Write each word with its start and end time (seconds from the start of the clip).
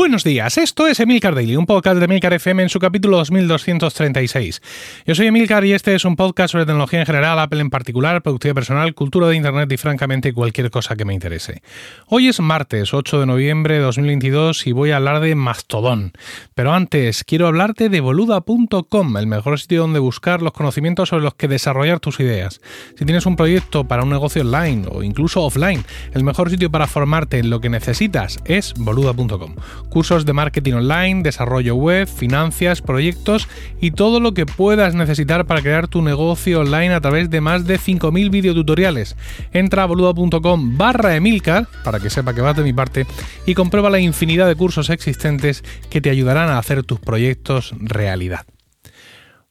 Buenos 0.00 0.24
días, 0.24 0.56
esto 0.56 0.86
es 0.86 0.98
Emilcar 0.98 1.34
Daily, 1.34 1.56
un 1.56 1.66
podcast 1.66 1.98
de 1.98 2.06
Emilcar 2.06 2.32
FM 2.32 2.62
en 2.62 2.68
su 2.70 2.78
capítulo 2.78 3.18
2236. 3.18 4.62
Yo 5.06 5.14
soy 5.14 5.26
Emilcar 5.26 5.62
y 5.66 5.74
este 5.74 5.94
es 5.94 6.06
un 6.06 6.16
podcast 6.16 6.52
sobre 6.52 6.64
tecnología 6.64 7.00
en 7.00 7.04
general, 7.04 7.38
Apple 7.38 7.60
en 7.60 7.68
particular, 7.68 8.22
productividad 8.22 8.54
personal, 8.54 8.94
cultura 8.94 9.28
de 9.28 9.36
Internet 9.36 9.70
y 9.70 9.76
francamente 9.76 10.32
cualquier 10.32 10.70
cosa 10.70 10.96
que 10.96 11.04
me 11.04 11.12
interese. 11.12 11.60
Hoy 12.06 12.28
es 12.28 12.40
martes 12.40 12.94
8 12.94 13.20
de 13.20 13.26
noviembre 13.26 13.74
de 13.74 13.80
2022 13.80 14.66
y 14.68 14.72
voy 14.72 14.92
a 14.92 14.96
hablar 14.96 15.20
de 15.20 15.34
Mastodon. 15.34 16.12
Pero 16.54 16.72
antes, 16.72 17.22
quiero 17.22 17.46
hablarte 17.46 17.90
de 17.90 18.00
boluda.com, 18.00 19.18
el 19.18 19.26
mejor 19.26 19.60
sitio 19.60 19.82
donde 19.82 19.98
buscar 19.98 20.40
los 20.40 20.54
conocimientos 20.54 21.10
sobre 21.10 21.24
los 21.24 21.34
que 21.34 21.46
desarrollar 21.46 22.00
tus 22.00 22.20
ideas. 22.20 22.62
Si 22.98 23.04
tienes 23.04 23.26
un 23.26 23.36
proyecto 23.36 23.84
para 23.84 24.04
un 24.04 24.08
negocio 24.08 24.40
online 24.40 24.86
o 24.90 25.02
incluso 25.02 25.42
offline, 25.42 25.84
el 26.14 26.24
mejor 26.24 26.48
sitio 26.48 26.70
para 26.70 26.86
formarte 26.86 27.38
en 27.38 27.50
lo 27.50 27.60
que 27.60 27.68
necesitas 27.68 28.38
es 28.46 28.72
boluda.com 28.78 29.56
cursos 29.90 30.24
de 30.24 30.32
marketing 30.32 30.72
online, 30.74 31.22
desarrollo 31.22 31.74
web, 31.74 32.08
finanzas, 32.08 32.80
proyectos 32.80 33.48
y 33.80 33.90
todo 33.90 34.20
lo 34.20 34.32
que 34.32 34.46
puedas 34.46 34.94
necesitar 34.94 35.44
para 35.44 35.60
crear 35.60 35.88
tu 35.88 36.00
negocio 36.00 36.60
online 36.60 36.94
a 36.94 37.00
través 37.00 37.28
de 37.28 37.42
más 37.42 37.66
de 37.66 37.78
5.000 37.78 38.30
videotutoriales. 38.30 39.16
Entra 39.52 39.82
a 39.82 39.86
boluda.com 39.86 40.78
barra 40.78 41.16
Emilcar, 41.16 41.66
para 41.84 42.00
que 42.00 42.08
sepa 42.08 42.32
que 42.32 42.40
vas 42.40 42.56
de 42.56 42.62
mi 42.62 42.72
parte, 42.72 43.06
y 43.44 43.54
comprueba 43.54 43.90
la 43.90 44.00
infinidad 44.00 44.48
de 44.48 44.56
cursos 44.56 44.88
existentes 44.88 45.62
que 45.90 46.00
te 46.00 46.08
ayudarán 46.08 46.48
a 46.48 46.58
hacer 46.58 46.84
tus 46.84 47.00
proyectos 47.00 47.74
realidad. 47.78 48.46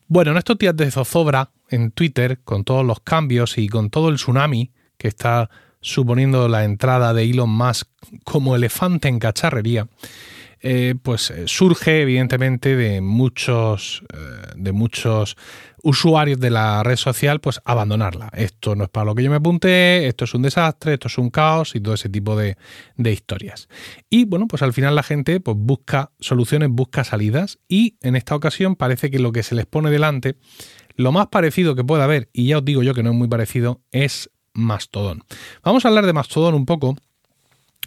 Bueno, 0.07 0.31
en 0.31 0.37
estos 0.37 0.57
días 0.57 0.76
de 0.76 0.90
zozobra 0.90 1.51
en 1.70 1.91
Twitter, 1.91 2.40
con 2.43 2.63
todos 2.63 2.84
los 2.84 2.99
cambios 3.01 3.57
y 3.57 3.68
con 3.68 3.90
todo 3.91 4.09
el 4.09 4.15
tsunami 4.15 4.71
que 4.98 5.07
está 5.07 5.49
suponiendo 5.82 6.48
la 6.48 6.63
entrada 6.63 7.13
de 7.13 7.24
Elon 7.24 7.49
Musk 7.49 7.88
como 8.24 8.55
elefante 8.55 9.08
en 9.08 9.20
cacharrería, 9.20 9.88
eh, 10.62 10.96
pues 11.02 11.32
eh, 11.32 11.44
surge 11.48 12.02
evidentemente 12.02 12.76
de 12.76 12.99
muchos, 12.99 14.04
eh, 14.13 14.18
de 14.58 14.74
muchos 14.74 15.38
usuarios 15.84 16.38
de 16.41 16.49
la 16.49 16.84
red 16.84 16.98
social, 16.98 17.40
pues 17.40 17.62
abandonarla. 17.63 18.30
Esto 18.34 18.76
no 18.76 18.84
es 18.84 18.90
para 18.90 19.05
lo 19.05 19.16
que 19.16 19.24
yo 19.24 19.30
me 19.30 19.38
apunté, 19.38 20.08
esto 20.08 20.26
es 20.26 20.34
un 20.34 20.41
desastre, 20.41 20.96
esto 20.96 21.08
es 21.08 21.18
un 21.18 21.30
caos 21.30 21.76
y 21.76 21.80
todo 21.80 21.93
ese 21.93 22.10
tipo 22.10 22.36
de, 22.36 22.58
de 22.98 23.14
historias. 23.14 23.70
Y 24.10 24.26
bueno, 24.26 24.48
pues 24.48 24.62
al 24.62 24.74
final 24.74 24.96
la 24.96 25.04
gente 25.04 25.40
pues 25.40 25.55
busca 25.58 26.12
soluciones, 26.20 26.70
busca 26.70 27.05
salidas 27.05 27.60
y 27.70 27.96
en 28.02 28.18
esta 28.18 28.36
ocasión 28.36 28.76
parece 28.76 29.10
que 29.10 29.20
lo 29.20 29.32
que 29.32 29.43
se 29.43 29.55
les 29.55 29.66
pone 29.66 29.90
delante, 29.90 30.36
lo 30.96 31.14
más 31.14 31.27
parecido 31.27 31.76
que 31.76 31.86
pueda 31.86 32.04
haber, 32.04 32.30
y 32.34 32.48
ya 32.48 32.58
os 32.58 32.66
digo 32.66 32.84
yo 32.84 32.93
que 32.93 33.04
no 33.04 33.12
es 33.12 33.16
muy 33.16 33.30
parecido, 33.30 33.80
es 33.93 34.30
Mastodon. 34.60 35.24
Vamos 35.63 35.85
a 35.85 35.88
hablar 35.88 36.05
de 36.05 36.13
Mastodon 36.13 36.54
un 36.54 36.65
poco. 36.65 36.96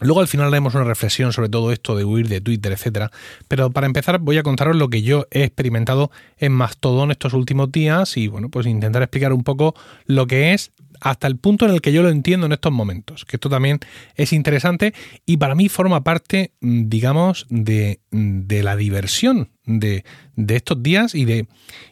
Luego 0.00 0.20
al 0.20 0.26
final 0.26 0.48
haremos 0.48 0.74
una 0.74 0.84
reflexión 0.84 1.32
sobre 1.32 1.48
todo 1.48 1.70
esto 1.70 1.94
de 1.94 2.04
huir 2.04 2.28
de 2.28 2.40
Twitter, 2.40 2.72
etcétera. 2.72 3.10
Pero 3.46 3.70
para 3.70 3.86
empezar 3.86 4.18
voy 4.18 4.38
a 4.38 4.42
contaros 4.42 4.76
lo 4.76 4.88
que 4.88 5.02
yo 5.02 5.26
he 5.30 5.44
experimentado 5.44 6.10
en 6.38 6.52
Mastodon 6.52 7.10
estos 7.10 7.34
últimos 7.34 7.70
días 7.70 8.16
y 8.16 8.26
bueno, 8.26 8.48
pues 8.48 8.66
intentar 8.66 9.02
explicar 9.02 9.32
un 9.32 9.44
poco 9.44 9.74
lo 10.06 10.26
que 10.26 10.54
es 10.54 10.72
hasta 11.02 11.26
el 11.26 11.36
punto 11.36 11.66
en 11.66 11.72
el 11.72 11.80
que 11.80 11.92
yo 11.92 12.02
lo 12.02 12.08
entiendo 12.08 12.46
en 12.46 12.52
estos 12.52 12.72
momentos. 12.72 13.24
Que 13.24 13.36
esto 13.36 13.48
también 13.48 13.80
es 14.14 14.32
interesante 14.32 14.94
y 15.26 15.36
para 15.36 15.54
mí 15.54 15.68
forma 15.68 16.04
parte, 16.04 16.52
digamos, 16.60 17.46
de, 17.50 18.00
de 18.10 18.62
la 18.62 18.76
diversión 18.76 19.50
de, 19.64 20.04
de, 20.36 20.56
estos 20.56 20.82
días 20.82 21.14
y 21.14 21.24
de, 21.24 21.48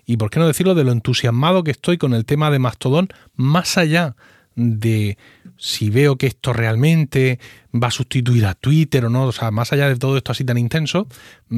y 0.06 0.16
por 0.16 0.30
qué 0.30 0.38
no 0.38 0.46
decirlo, 0.46 0.74
de 0.74 0.84
lo 0.84 0.92
entusiasmado 0.92 1.64
que 1.64 1.72
estoy 1.72 1.98
con 1.98 2.14
el 2.14 2.24
tema 2.24 2.50
de 2.50 2.60
Mastodon 2.60 3.08
más 3.34 3.78
allá 3.78 4.14
de 4.14 4.16
si 5.56 5.90
veo 5.90 6.16
que 6.16 6.26
esto 6.26 6.52
realmente 6.52 7.38
va 7.74 7.88
a 7.88 7.90
sustituir 7.90 8.46
a 8.46 8.54
Twitter 8.54 9.04
o 9.04 9.10
no, 9.10 9.24
o 9.24 9.32
sea, 9.32 9.50
más 9.50 9.72
allá 9.72 9.88
de 9.88 9.96
todo 9.96 10.16
esto 10.16 10.32
así 10.32 10.44
tan 10.44 10.58
intenso, 10.58 11.06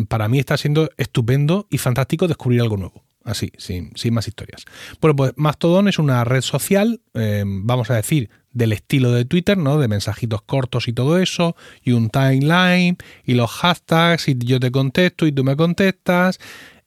para 0.09 0.29
mí 0.29 0.39
está 0.39 0.57
siendo 0.57 0.91
estupendo 0.97 1.67
y 1.71 1.79
fantástico 1.79 2.29
descubrir 2.29 2.61
algo 2.61 2.77
nuevo. 2.77 3.05
Así, 3.25 3.53
sin, 3.57 3.93
más 4.11 4.27
historias. 4.27 4.65
Bueno, 5.01 5.15
pues 5.15 5.33
Mastodon 5.37 5.87
es 5.87 6.01
una 6.01 6.25
red 6.25 6.41
social, 6.41 7.01
eh, 7.15 7.45
vamos 7.47 7.89
a 7.91 7.95
decir, 7.95 8.31
del 8.53 8.73
estilo 8.73 9.13
de 9.13 9.25
Twitter, 9.25 9.57
¿no? 9.57 9.79
De 9.79 9.87
mensajitos 9.87 10.43
cortos 10.43 10.89
y 10.89 10.93
todo 10.93 11.19
eso, 11.19 11.55
y 11.83 11.93
un 11.93 12.11
timeline, 12.11 12.99
y 13.25 13.35
los 13.35 13.51
hashtags, 13.51 14.29
y 14.29 14.37
yo 14.39 14.59
te 14.59 14.73
contesto 14.73 15.27
y 15.27 15.33
tú 15.33 15.45
me 15.45 15.57
contestas, 15.57 16.41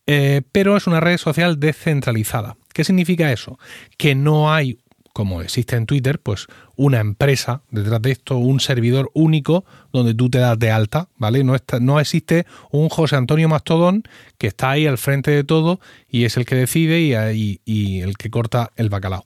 eh, 0.08 0.42
pero 0.52 0.76
es 0.76 0.88
una 0.88 1.00
red 1.00 1.18
social 1.18 1.60
descentralizada. 1.60 2.58
¿Qué 2.74 2.84
significa 2.84 3.32
eso? 3.32 3.58
Que 3.98 4.14
no 4.14 4.54
hay 4.54 4.80
como 5.16 5.42
existe 5.42 5.78
en 5.78 5.86
Twitter, 5.86 6.20
pues 6.20 6.48
una 6.76 7.00
empresa 7.00 7.62
detrás 7.72 8.02
de 8.02 8.12
esto, 8.12 8.36
un 8.36 8.60
servidor 8.60 9.12
único 9.14 9.64
donde 9.94 10.14
tú 10.14 10.30
te 10.30 10.40
das 10.40 10.60
de 10.60 10.72
alta, 10.72 11.08
¿vale? 11.16 11.42
No, 11.46 11.56
no 11.80 12.02
existe 12.02 12.46
un 12.70 12.90
José 12.90 13.16
Antonio 13.16 13.48
Mastodón 13.48 14.04
que 14.38 14.48
está 14.48 14.72
ahí 14.72 14.86
al 14.86 14.98
frente 14.98 15.32
de 15.32 15.46
todo 15.46 15.80
y 16.10 16.26
es 16.26 16.36
el 16.36 16.46
que 16.46 16.56
decide 16.56 17.00
y, 17.34 17.62
y, 17.64 18.02
el 18.02 18.18
que 18.18 18.30
corta 18.30 18.74
el 18.76 18.90
bacalao. 18.90 19.26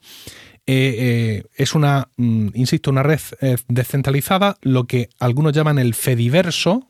Eh, 0.68 0.96
eh, 1.00 1.44
es 1.56 1.74
una, 1.74 2.10
mm, 2.18 2.50
insisto, 2.54 2.92
una 2.92 3.02
red 3.02 3.22
eh, 3.42 3.58
descentralizada, 3.68 4.58
lo 4.62 4.84
que 4.84 5.10
algunos 5.18 5.54
llaman 5.54 5.80
el 5.80 5.96
Fediverso, 5.96 6.89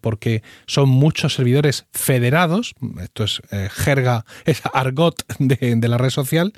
porque 0.00 0.42
son 0.66 0.88
muchos 0.88 1.34
servidores 1.34 1.86
federados, 1.92 2.74
esto 3.00 3.24
es 3.24 3.40
jerga, 3.70 4.24
es 4.44 4.62
argot 4.72 5.24
de, 5.38 5.88
la 5.88 5.98
red 5.98 6.10
social, 6.10 6.52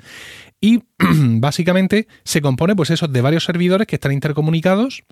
y 0.59 0.83
básicamente 0.99 2.07
se 2.23 2.41
compone 2.41 2.75
pues 2.75 2.89
eso 2.89 3.07
de 3.07 3.21
varios 3.21 3.43
servidores 3.43 3.87
que 3.87 3.95
están 3.95 4.11
intercomunicados 4.11 5.03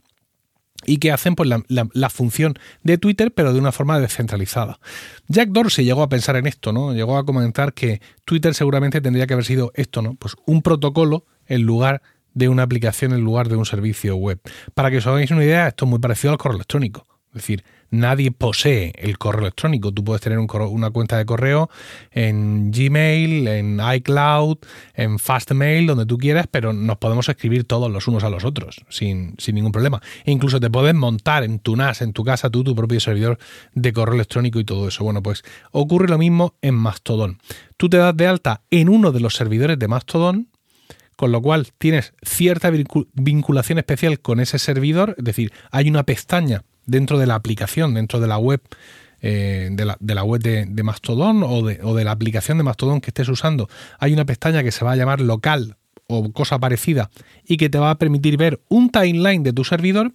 y 0.86 0.98
que 0.98 1.12
hacen 1.12 1.36
pues, 1.36 1.50
la, 1.50 2.10
función 2.10 2.56
de 2.84 2.98
Twitter, 2.98 3.32
pero 3.34 3.54
de 3.54 3.60
una 3.60 3.72
forma 3.72 4.00
descentralizada. 4.00 4.80
Jack 5.28 5.50
Dorsey 5.50 5.86
llegó 5.86 6.04
a 6.04 6.10
pensar 6.10 6.36
en 6.36 6.48
esto, 6.48 6.72
¿no? 6.72 6.94
Llegó 6.94 7.18
a 7.18 7.26
comentar 7.26 7.74
que 7.74 8.02
Twitter 8.26 8.54
seguramente 8.54 9.02
tendría 9.02 9.28
que 9.28 9.34
haber 9.34 9.46
sido 9.46 9.72
esto, 9.76 10.02
¿no? 10.02 10.16
Pues 10.16 10.36
un 10.46 10.62
protocolo 10.62 11.26
en 11.46 11.64
lugar 11.64 12.02
de 12.34 12.50
una 12.50 12.64
aplicación, 12.64 13.14
en 13.14 13.22
lugar 13.22 13.50
de 13.50 13.58
un 13.58 13.66
servicio 13.66 14.16
web. 14.16 14.40
Para 14.74 14.90
que 14.90 14.98
os 14.98 15.08
hagáis 15.08 15.32
una 15.32 15.44
idea, 15.44 15.68
esto 15.68 15.86
es 15.86 15.90
muy 15.90 16.00
parecido 16.00 16.32
al 16.32 16.38
correo 16.38 16.56
electrónico. 16.56 17.06
Es 17.30 17.36
decir, 17.36 17.64
nadie 17.92 18.32
posee 18.32 18.94
el 18.98 19.18
correo 19.18 19.42
electrónico. 19.42 19.92
Tú 19.92 20.04
puedes 20.04 20.22
tener 20.22 20.40
una 20.40 20.90
cuenta 20.90 21.18
de 21.18 21.26
correo 21.26 21.70
en 22.12 22.72
Gmail, 22.72 23.48
en 23.48 23.80
iCloud, 23.96 24.58
en 24.96 25.20
Fastmail, 25.20 25.86
donde 25.86 26.06
tú 26.06 26.18
quieras, 26.18 26.48
pero 26.50 26.74
nos 26.74 26.98
podemos 26.98 27.30
escribir 27.30 27.66
todos 27.66 27.92
los 27.92 28.08
unos 28.08 28.24
a 28.24 28.30
los 28.30 28.44
otros 28.44 28.84
sin, 28.90 29.36
ningún 29.54 29.72
problema. 29.72 30.02
Incluso 30.26 30.60
te 30.60 30.70
puedes 30.70 30.96
montar 30.96 31.44
en 31.44 31.60
tu 31.60 31.76
NAS, 31.76 32.02
en 32.02 32.14
tu 32.14 32.24
casa, 32.24 32.50
tú, 32.50 32.64
tu 32.64 32.76
propio 32.76 33.00
servidor 33.00 33.38
de 33.74 33.94
correo 33.94 34.16
electrónico 34.16 34.60
y 34.60 34.64
todo 34.64 34.88
eso. 34.88 35.04
Bueno, 35.04 35.22
pues 35.22 35.44
ocurre 35.72 36.08
lo 36.08 36.18
mismo 36.18 36.56
en 36.62 36.76
Mastodon. 36.76 37.40
Tú 37.78 37.90
te 37.90 37.98
das 37.98 38.16
de 38.16 38.28
alta 38.28 38.62
en 38.72 38.90
uno 38.90 39.12
de 39.12 39.20
los 39.20 39.36
servidores 39.36 39.78
de 39.78 39.88
Mastodon, 39.88 40.48
con 41.18 41.32
lo 41.32 41.42
cual 41.42 41.68
tienes 41.78 42.14
cierta 42.24 42.72
vinculación 43.14 43.78
especial 43.78 44.22
con 44.22 44.40
ese 44.40 44.58
servidor, 44.58 45.16
es 45.18 45.24
decir, 45.24 45.52
hay 45.70 45.90
una 45.90 46.04
pestaña 46.04 46.64
dentro 46.86 47.18
de 47.20 47.28
la 47.28 47.36
aplicación, 47.36 47.94
dentro 47.94 48.20
de 48.20 48.28
la 48.28 48.38
web, 48.38 48.62
eh, 49.22 49.70
de, 49.72 49.86
la, 49.86 50.24
web 50.24 50.42
de, 50.42 50.84
Mastodon 50.84 51.44
o 51.44 51.66
de, 51.66 51.80
o 51.84 51.94
de, 51.94 52.04
la 52.04 52.12
aplicación 52.12 52.58
de 52.58 52.64
Mastodon 52.64 53.02
que 53.02 53.12
estés 53.12 53.30
usando, 53.30 53.70
hay 54.00 54.14
una 54.14 54.26
pestaña 54.26 54.64
que 54.64 54.72
se 54.72 54.84
va 54.84 54.94
a 54.94 54.96
llamar 54.96 55.22
local 55.22 55.78
o 56.08 56.32
cosa 56.32 56.60
parecida 56.60 57.10
y 57.46 57.58
que 57.58 57.70
te 57.70 57.80
va 57.80 57.92
a 57.92 57.98
permitir 57.98 58.38
ver 58.38 58.62
un 58.68 58.90
timeline 58.90 59.44
de 59.44 59.54
tu 59.54 59.64
servidor, 59.64 60.14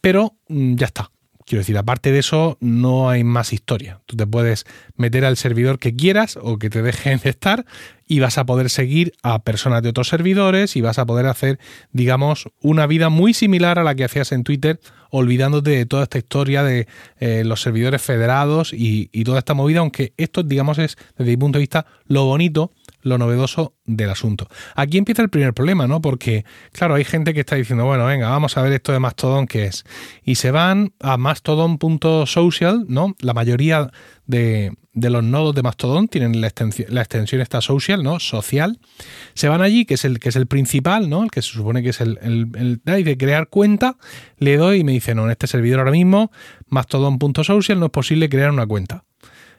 pero 0.00 0.34
mm, 0.48 0.74
ya 0.74 0.86
está. 0.86 1.10
Quiero 1.50 1.62
decir, 1.62 1.78
aparte 1.78 2.12
de 2.12 2.20
eso, 2.20 2.58
no 2.60 3.10
hay 3.10 3.24
más 3.24 3.52
historia. 3.52 4.00
Tú 4.06 4.14
te 4.14 4.24
puedes 4.24 4.66
meter 4.94 5.24
al 5.24 5.36
servidor 5.36 5.80
que 5.80 5.96
quieras 5.96 6.38
o 6.40 6.60
que 6.60 6.70
te 6.70 6.80
dejen 6.80 7.18
de 7.18 7.30
estar 7.30 7.66
y 8.06 8.20
vas 8.20 8.38
a 8.38 8.46
poder 8.46 8.70
seguir 8.70 9.14
a 9.24 9.42
personas 9.42 9.82
de 9.82 9.88
otros 9.88 10.06
servidores 10.06 10.76
y 10.76 10.80
vas 10.80 11.00
a 11.00 11.06
poder 11.06 11.26
hacer, 11.26 11.58
digamos, 11.90 12.48
una 12.62 12.86
vida 12.86 13.08
muy 13.08 13.34
similar 13.34 13.80
a 13.80 13.82
la 13.82 13.96
que 13.96 14.04
hacías 14.04 14.30
en 14.30 14.44
Twitter, 14.44 14.78
olvidándote 15.10 15.70
de 15.70 15.86
toda 15.86 16.04
esta 16.04 16.18
historia 16.18 16.62
de 16.62 16.86
eh, 17.18 17.42
los 17.44 17.62
servidores 17.62 18.00
federados 18.00 18.72
y, 18.72 19.08
y 19.10 19.24
toda 19.24 19.40
esta 19.40 19.54
movida, 19.54 19.80
aunque 19.80 20.12
esto, 20.18 20.44
digamos, 20.44 20.78
es, 20.78 20.98
desde 21.18 21.32
mi 21.32 21.36
punto 21.36 21.58
de 21.58 21.62
vista, 21.64 21.84
lo 22.06 22.26
bonito 22.26 22.70
lo 23.02 23.18
novedoso 23.18 23.74
del 23.84 24.10
asunto. 24.10 24.48
Aquí 24.74 24.98
empieza 24.98 25.22
el 25.22 25.30
primer 25.30 25.54
problema, 25.54 25.86
¿no? 25.86 26.00
Porque, 26.00 26.44
claro, 26.72 26.94
hay 26.94 27.04
gente 27.04 27.34
que 27.34 27.40
está 27.40 27.56
diciendo, 27.56 27.84
bueno, 27.84 28.06
venga, 28.06 28.28
vamos 28.28 28.56
a 28.56 28.62
ver 28.62 28.72
esto 28.72 28.92
de 28.92 28.98
Mastodon 28.98 29.46
qué 29.46 29.66
es. 29.66 29.84
Y 30.24 30.36
se 30.36 30.50
van 30.50 30.92
a 31.00 31.16
mastodon.social, 31.16 32.86
¿no? 32.88 33.14
La 33.20 33.34
mayoría 33.34 33.90
de, 34.26 34.72
los 34.92 35.24
nodos 35.24 35.54
de 35.54 35.62
Mastodon 35.62 36.08
tienen 36.08 36.40
la 36.40 36.46
extensión, 36.46 36.94
la 36.94 37.00
extensión 37.00 37.40
esta 37.40 37.60
social, 37.60 38.02
¿no? 38.02 38.20
Social. 38.20 38.78
Se 39.34 39.48
van 39.48 39.62
allí, 39.62 39.84
que 39.84 39.94
es 39.94 40.04
el, 40.04 40.18
que 40.18 40.28
es 40.28 40.36
el 40.36 40.46
principal, 40.46 41.08
¿no? 41.08 41.24
El 41.24 41.30
que 41.30 41.42
se 41.42 41.50
supone 41.50 41.82
que 41.82 41.90
es 41.90 42.00
el, 42.00 42.18
el, 42.22 42.80
el 42.84 43.04
de 43.04 43.18
crear 43.18 43.48
cuenta. 43.48 43.96
Le 44.38 44.56
doy 44.56 44.80
y 44.80 44.84
me 44.84 44.92
dice, 44.92 45.14
no, 45.14 45.24
en 45.24 45.30
este 45.30 45.46
servidor 45.46 45.80
ahora 45.80 45.92
mismo, 45.92 46.30
mastodon.social, 46.68 47.78
no 47.78 47.86
es 47.86 47.92
posible 47.92 48.28
crear 48.28 48.50
una 48.50 48.66
cuenta. 48.66 49.04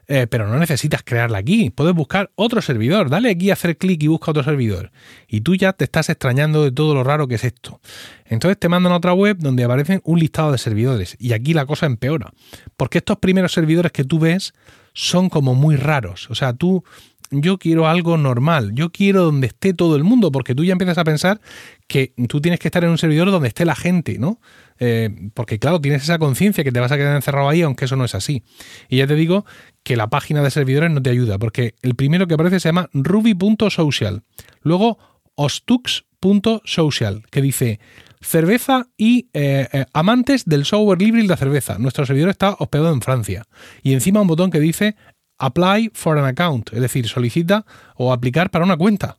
Eh, 0.07 0.27
pero 0.27 0.47
no 0.47 0.57
necesitas 0.57 1.03
crearla 1.03 1.37
aquí. 1.37 1.69
Puedes 1.69 1.93
buscar 1.93 2.31
otro 2.35 2.61
servidor. 2.61 3.09
Dale 3.09 3.29
aquí 3.29 3.51
hacer 3.51 3.77
clic 3.77 4.01
y 4.03 4.07
busca 4.07 4.31
otro 4.31 4.43
servidor. 4.43 4.91
Y 5.27 5.41
tú 5.41 5.55
ya 5.55 5.73
te 5.73 5.85
estás 5.85 6.09
extrañando 6.09 6.63
de 6.63 6.71
todo 6.71 6.93
lo 6.93 7.03
raro 7.03 7.27
que 7.27 7.35
es 7.35 7.43
esto. 7.43 7.79
Entonces 8.25 8.59
te 8.59 8.69
mandan 8.69 8.93
a 8.93 8.97
otra 8.97 9.13
web 9.13 9.37
donde 9.39 9.63
aparecen 9.63 10.01
un 10.03 10.19
listado 10.19 10.51
de 10.51 10.57
servidores. 10.57 11.15
Y 11.19 11.33
aquí 11.33 11.53
la 11.53 11.65
cosa 11.65 11.85
empeora. 11.85 12.33
Porque 12.77 12.99
estos 12.99 13.17
primeros 13.17 13.53
servidores 13.53 13.91
que 13.91 14.03
tú 14.03 14.19
ves 14.19 14.53
son 14.93 15.29
como 15.29 15.55
muy 15.55 15.75
raros. 15.75 16.29
O 16.29 16.35
sea, 16.35 16.53
tú 16.53 16.83
yo 17.31 17.57
quiero 17.57 17.87
algo 17.87 18.17
normal, 18.17 18.73
yo 18.73 18.91
quiero 18.91 19.23
donde 19.23 19.47
esté 19.47 19.73
todo 19.73 19.95
el 19.95 20.03
mundo, 20.03 20.31
porque 20.31 20.53
tú 20.53 20.65
ya 20.65 20.73
empiezas 20.73 20.97
a 20.97 21.03
pensar 21.03 21.39
que 21.87 22.13
tú 22.27 22.41
tienes 22.41 22.59
que 22.59 22.67
estar 22.67 22.83
en 22.83 22.89
un 22.89 22.97
servidor 22.97 23.31
donde 23.31 23.47
esté 23.47 23.65
la 23.65 23.75
gente, 23.75 24.19
¿no? 24.19 24.39
Eh, 24.79 25.09
porque 25.33 25.57
claro, 25.57 25.79
tienes 25.79 26.03
esa 26.03 26.19
conciencia 26.19 26.63
que 26.63 26.71
te 26.71 26.79
vas 26.79 26.91
a 26.91 26.97
quedar 26.97 27.15
encerrado 27.15 27.47
ahí, 27.47 27.61
aunque 27.61 27.85
eso 27.85 27.95
no 27.95 28.05
es 28.05 28.15
así. 28.15 28.43
Y 28.89 28.97
ya 28.97 29.07
te 29.07 29.15
digo 29.15 29.45
que 29.83 29.95
la 29.95 30.09
página 30.09 30.41
de 30.43 30.51
servidores 30.51 30.91
no 30.91 31.01
te 31.01 31.09
ayuda, 31.09 31.39
porque 31.39 31.75
el 31.81 31.95
primero 31.95 32.27
que 32.27 32.33
aparece 32.33 32.59
se 32.59 32.69
llama 32.69 32.89
ruby.social, 32.93 34.23
luego 34.61 34.97
ostux.social, 35.35 37.23
que 37.31 37.41
dice 37.41 37.79
cerveza 38.21 38.87
y 38.97 39.29
eh, 39.33 39.67
eh, 39.71 39.85
amantes 39.93 40.45
del 40.45 40.65
software 40.65 41.01
libre 41.01 41.23
y 41.23 41.27
la 41.27 41.37
cerveza. 41.37 41.77
Nuestro 41.79 42.05
servidor 42.05 42.29
está 42.29 42.55
hospedado 42.59 42.93
en 42.93 43.01
Francia. 43.01 43.43
Y 43.81 43.93
encima 43.93 44.21
un 44.21 44.27
botón 44.27 44.51
que 44.51 44.59
dice 44.59 44.95
Apply 45.43 45.89
for 45.95 46.19
an 46.19 46.25
account, 46.25 46.71
es 46.71 46.81
decir, 46.81 47.07
solicita 47.07 47.65
o 47.95 48.13
aplicar 48.13 48.51
para 48.51 48.63
una 48.63 48.77
cuenta. 48.77 49.17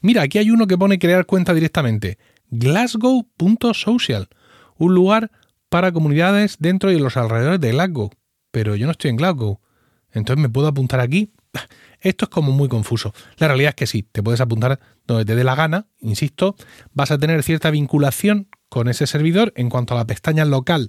Mira, 0.00 0.22
aquí 0.22 0.38
hay 0.38 0.50
uno 0.50 0.66
que 0.66 0.78
pone 0.78 0.98
crear 0.98 1.26
cuenta 1.26 1.52
directamente. 1.52 2.16
Glasgow.social, 2.48 4.30
un 4.78 4.94
lugar 4.94 5.30
para 5.68 5.92
comunidades 5.92 6.56
dentro 6.60 6.90
y 6.90 6.98
los 6.98 7.18
alrededores 7.18 7.60
de 7.60 7.72
Glasgow. 7.72 8.10
Pero 8.50 8.74
yo 8.74 8.86
no 8.86 8.92
estoy 8.92 9.10
en 9.10 9.16
Glasgow. 9.16 9.60
Entonces 10.12 10.40
me 10.40 10.48
puedo 10.48 10.68
apuntar 10.68 11.00
aquí. 11.00 11.34
Esto 12.00 12.24
es 12.24 12.28
como 12.30 12.52
muy 12.52 12.70
confuso. 12.70 13.12
La 13.36 13.48
realidad 13.48 13.70
es 13.70 13.74
que 13.74 13.86
sí, 13.86 14.04
te 14.04 14.22
puedes 14.22 14.40
apuntar 14.40 14.80
donde 15.06 15.26
te 15.26 15.34
dé 15.34 15.44
la 15.44 15.54
gana, 15.54 15.88
insisto, 16.00 16.56
vas 16.94 17.10
a 17.10 17.18
tener 17.18 17.42
cierta 17.42 17.70
vinculación 17.70 18.48
con 18.70 18.88
ese 18.88 19.06
servidor 19.06 19.52
en 19.56 19.68
cuanto 19.68 19.92
a 19.92 19.98
la 19.98 20.06
pestaña 20.06 20.46
local 20.46 20.88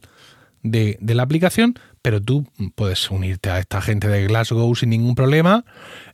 de, 0.64 0.98
la 1.02 1.24
aplicación, 1.24 1.78
pero 2.02 2.22
tú 2.22 2.48
puedes 2.76 3.12
unirte 3.12 3.50
a 3.50 3.60
esta 3.60 3.82
gente 3.82 4.08
de 4.08 4.26
Glasgow 4.28 4.74
sin 4.76 4.90
ningún 4.90 5.16
problema 5.16 5.66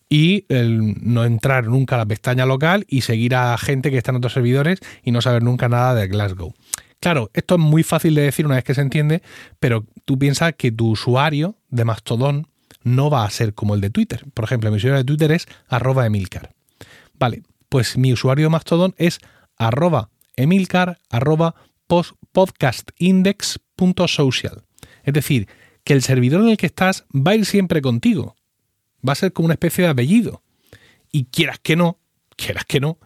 y 0.10 0.46
no 0.50 1.24
entrar 1.24 1.68
nunca 1.68 1.96
a 1.96 2.00
la 2.00 2.06
pestaña 2.06 2.46
local 2.46 2.86
y 2.88 3.02
seguir 3.02 3.36
a 3.36 3.58
gente 3.58 3.92
que 3.92 3.98
está 3.98 4.12
en 4.12 4.18
otros 4.18 4.34
servidores 4.34 4.80
y 5.04 5.12
no 5.12 5.22
saber 5.22 5.44
nunca 5.44 5.70
nada 5.70 5.96
de 5.96 6.08
Glasgow. 6.08 6.54
Claro, 7.00 7.32
esto 7.34 7.56
es 7.56 7.62
muy 7.62 7.84
fácil 7.84 8.16
de 8.16 8.24
decir 8.24 8.46
una 8.46 8.56
vez 8.56 8.66
que 8.66 8.74
se 8.74 8.82
entiende, 8.82 9.22
pero 9.60 9.86
tú 10.04 10.20
piensas 10.20 10.54
que 10.58 10.72
tu 10.72 10.90
usuario 10.90 11.56
de 11.70 11.86
Mastodon 11.86 12.48
no 12.84 13.10
va 13.10 13.24
a 13.24 13.30
ser 13.30 13.54
como 13.54 13.76
el 13.76 13.82
de 13.82 13.90
Twitter. 13.90 14.26
Por 14.34 14.46
ejemplo, 14.46 14.70
mi 14.70 14.78
usuario 14.78 14.98
de 14.98 15.06
Twitter 15.06 15.32
es 15.32 15.48
arroba 15.68 16.06
emilcar. 16.06 16.52
Vale, 17.18 17.44
pues 17.70 17.98
mi 17.98 18.12
usuario 18.12 18.48
de 18.48 18.50
Mastodon 18.50 18.96
es 18.98 19.20
arroba 19.58 20.10
emilcar 20.36 21.00
arroba 21.10 21.56
podcastindex.social. 22.32 24.64
Es 25.04 25.14
decir, 25.14 25.48
que 25.84 25.94
el 25.94 26.04
servidor 26.04 26.42
en 26.42 26.50
el 26.50 26.58
que 26.58 26.68
estás 26.68 27.06
va 27.16 27.32
a 27.32 27.36
ir 27.36 27.46
siempre 27.46 27.82
contigo. 27.82 28.36
Va 29.08 29.14
a 29.14 29.16
ser 29.16 29.34
como 29.34 29.46
una 29.46 29.54
especie 29.54 29.84
de 29.84 29.90
apellido. 29.90 30.44
Y 31.12 31.26
quieras 31.26 31.60
que 31.62 31.76
no, 31.76 31.98
quieras 32.36 32.66
que 32.66 32.80
no, 32.80 32.98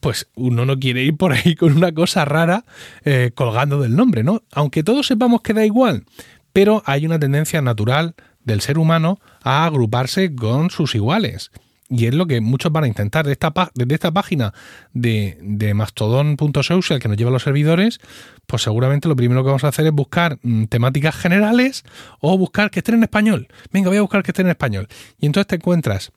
pues 0.00 0.28
uno 0.34 0.64
no 0.64 0.78
quiere 0.78 1.02
ir 1.02 1.16
por 1.16 1.32
ahí 1.32 1.54
con 1.54 1.76
una 1.76 1.92
cosa 1.92 2.24
rara 2.24 2.64
eh, 3.04 3.32
colgando 3.34 3.80
del 3.80 3.96
nombre, 3.96 4.22
¿no? 4.22 4.42
Aunque 4.52 4.82
todos 4.82 5.06
sepamos 5.06 5.42
que 5.42 5.54
da 5.54 5.64
igual, 5.64 6.04
pero 6.52 6.82
hay 6.86 7.06
una 7.06 7.18
tendencia 7.18 7.62
natural 7.62 8.14
del 8.44 8.60
ser 8.60 8.78
humano 8.78 9.20
a 9.42 9.66
agruparse 9.66 10.34
con 10.34 10.70
sus 10.70 10.94
iguales. 10.94 11.50
Y 11.92 12.06
es 12.06 12.14
lo 12.14 12.26
que 12.26 12.40
muchos 12.40 12.70
van 12.70 12.84
a 12.84 12.86
intentar. 12.86 13.26
Desde 13.26 13.94
esta, 13.94 14.12
página 14.12 14.54
de, 14.92 15.36
de 15.42 15.74
mastodon.social 15.74 17.00
que 17.00 17.08
nos 17.08 17.16
lleva 17.16 17.30
a 17.30 17.32
los 17.32 17.42
servidores, 17.42 17.98
pues 18.46 18.62
seguramente 18.62 19.08
lo 19.08 19.16
primero 19.16 19.42
que 19.42 19.48
vamos 19.48 19.64
a 19.64 19.68
hacer 19.68 19.86
es 19.86 19.92
buscar 19.92 20.38
mm, 20.42 20.66
temáticas 20.66 21.16
generales 21.16 21.82
o 22.20 22.38
buscar 22.38 22.70
que 22.70 22.78
estén 22.78 22.94
en 22.94 23.02
español. 23.02 23.48
Venga, 23.72 23.88
voy 23.88 23.98
a 23.98 24.02
buscar 24.02 24.22
que 24.22 24.30
estén 24.30 24.46
en 24.46 24.50
español. 24.50 24.86
Y 25.18 25.26
entonces 25.26 25.48
te 25.48 25.56
encuentras 25.56 26.12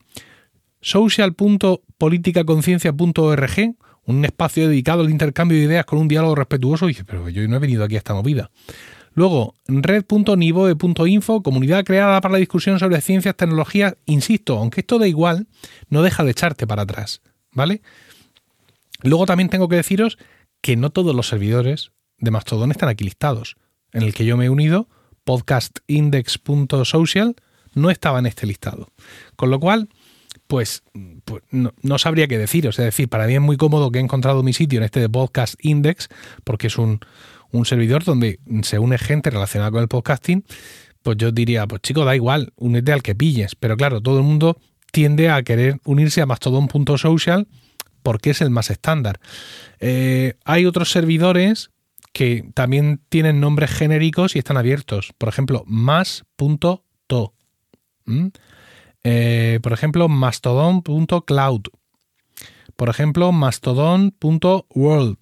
social.politicaconciencia.org, 0.81 3.75
un 4.05 4.25
espacio 4.25 4.67
dedicado 4.67 5.01
al 5.01 5.09
intercambio 5.09 5.57
de 5.57 5.63
ideas 5.63 5.85
con 5.85 5.97
un 5.97 6.07
diálogo 6.07 6.35
respetuoso. 6.35 6.85
Y 6.85 6.89
dices, 6.89 7.05
pero 7.07 7.29
yo 7.29 7.47
no 7.47 7.55
he 7.55 7.59
venido 7.59 7.83
aquí 7.83 7.95
a 7.95 7.97
esta 7.97 8.13
movida. 8.13 8.51
Luego, 9.15 9.55
red.nivoe.info, 9.67 11.43
comunidad 11.43 11.83
creada 11.83 12.21
para 12.21 12.33
la 12.33 12.39
discusión 12.39 12.79
sobre 12.79 12.99
ciencias, 13.01 13.35
tecnologías. 13.35 13.95
Insisto, 14.05 14.57
aunque 14.57 14.81
esto 14.81 14.97
da 14.97 15.07
igual, 15.07 15.47
no 15.89 16.01
deja 16.01 16.23
de 16.23 16.31
echarte 16.31 16.65
para 16.65 16.81
atrás, 16.83 17.21
¿vale? 17.51 17.81
Luego 19.03 19.25
también 19.25 19.49
tengo 19.49 19.69
que 19.69 19.75
deciros 19.75 20.17
que 20.61 20.75
no 20.75 20.89
todos 20.89 21.15
los 21.15 21.27
servidores 21.27 21.91
de 22.17 22.31
Mastodon 22.31 22.71
están 22.71 22.89
aquí 22.89 23.03
listados. 23.03 23.55
En 23.91 24.01
el 24.03 24.13
que 24.13 24.25
yo 24.25 24.37
me 24.37 24.45
he 24.45 24.49
unido, 24.49 24.87
podcastindex.social, 25.25 27.35
no 27.75 27.91
estaba 27.91 28.19
en 28.19 28.25
este 28.25 28.47
listado. 28.47 28.87
Con 29.35 29.51
lo 29.51 29.59
cual, 29.59 29.89
pues, 30.47 30.83
pues 31.25 31.43
no, 31.51 31.73
no, 31.81 31.97
sabría 31.97 32.27
qué 32.27 32.37
deciros. 32.37 32.79
Es 32.79 32.85
decir, 32.85 33.09
para 33.09 33.27
mí 33.27 33.35
es 33.35 33.41
muy 33.41 33.57
cómodo 33.57 33.91
que 33.91 33.99
he 33.99 34.01
encontrado 34.01 34.41
mi 34.41 34.53
sitio 34.53 34.79
en 34.79 34.85
este 34.85 34.99
de 34.99 35.09
Podcast 35.09 35.55
Index, 35.59 36.09
porque 36.43 36.67
es 36.67 36.77
un, 36.77 37.01
un 37.53 37.65
servidor 37.65 38.03
donde 38.03 38.39
se 38.63 38.79
une 38.79 38.97
gente 38.97 39.29
relacionada 39.29 39.71
con 39.71 39.81
el 39.81 39.87
podcasting, 39.87 40.43
pues 41.01 41.17
yo 41.17 41.31
diría, 41.31 41.65
pues 41.67 41.81
chico, 41.81 42.03
da 42.03 42.15
igual, 42.15 42.51
únete 42.55 42.91
al 42.91 43.03
que 43.03 43.15
pilles. 43.15 43.55
Pero 43.55 43.77
claro, 43.77 44.01
todo 44.01 44.17
el 44.17 44.23
mundo 44.23 44.57
tiende 44.91 45.29
a 45.29 45.41
querer 45.43 45.79
unirse 45.85 46.21
a 46.21 46.25
mastodon.social 46.25 47.47
porque 48.01 48.31
es 48.31 48.41
el 48.41 48.49
más 48.49 48.69
estándar. 48.69 49.19
Eh, 49.79 50.35
hay 50.43 50.65
otros 50.65 50.91
servidores 50.91 51.71
que 52.11 52.49
también 52.53 53.01
tienen 53.09 53.39
nombres 53.39 53.71
genéricos 53.71 54.35
y 54.35 54.39
están 54.39 54.57
abiertos. 54.57 55.13
Por 55.17 55.29
ejemplo, 55.29 55.63
más.to. 55.65 56.83
Eh, 59.03 59.59
por 59.61 59.73
ejemplo, 59.73 60.07
mastodon.cloud. 60.07 61.61
Por 62.75 62.89
ejemplo, 62.89 63.31
mastodon.world. 63.31 65.17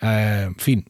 Eh, 0.00 0.44
en 0.46 0.56
fin, 0.56 0.84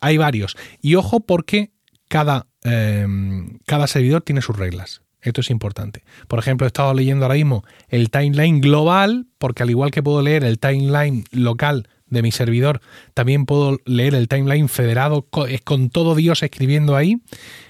hay 0.00 0.16
varios. 0.16 0.56
Y 0.80 0.94
ojo 0.94 1.20
porque 1.20 1.72
cada, 2.08 2.46
em, 2.62 3.58
cada 3.66 3.86
servidor 3.86 4.22
tiene 4.22 4.42
sus 4.42 4.56
reglas. 4.56 5.02
Esto 5.22 5.42
es 5.42 5.50
importante. 5.50 6.02
Por 6.28 6.38
ejemplo, 6.38 6.66
he 6.66 6.68
estado 6.68 6.94
leyendo 6.94 7.24
ahora 7.24 7.34
mismo 7.34 7.64
el 7.88 8.10
timeline 8.10 8.60
global, 8.60 9.26
porque 9.38 9.62
al 9.62 9.70
igual 9.70 9.90
que 9.90 10.02
puedo 10.02 10.22
leer 10.22 10.44
el 10.44 10.58
timeline 10.58 11.24
local 11.30 11.88
de 12.06 12.22
mi 12.22 12.32
servidor, 12.32 12.80
también 13.14 13.46
puedo 13.46 13.78
leer 13.84 14.14
el 14.14 14.28
timeline 14.28 14.68
federado 14.68 15.28
con 15.64 15.90
todo 15.90 16.14
Dios 16.14 16.42
escribiendo 16.42 16.96
ahí. 16.96 17.22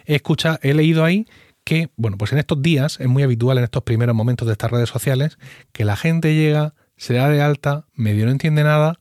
He, 0.06 0.14
escuchado, 0.14 0.58
he 0.62 0.74
leído 0.74 1.04
ahí 1.04 1.26
que, 1.64 1.90
bueno, 1.96 2.16
pues 2.16 2.32
en 2.32 2.38
estos 2.38 2.62
días 2.62 2.98
es 3.00 3.08
muy 3.08 3.22
habitual 3.22 3.58
en 3.58 3.64
estos 3.64 3.82
primeros 3.82 4.14
momentos 4.14 4.46
de 4.46 4.52
estas 4.52 4.70
redes 4.70 4.88
sociales 4.88 5.38
que 5.72 5.84
la 5.84 5.96
gente 5.96 6.34
llega, 6.34 6.74
se 6.96 7.14
da 7.14 7.28
de 7.28 7.42
alta, 7.42 7.86
medio 7.94 8.26
no 8.26 8.32
entiende 8.32 8.62
nada, 8.62 8.99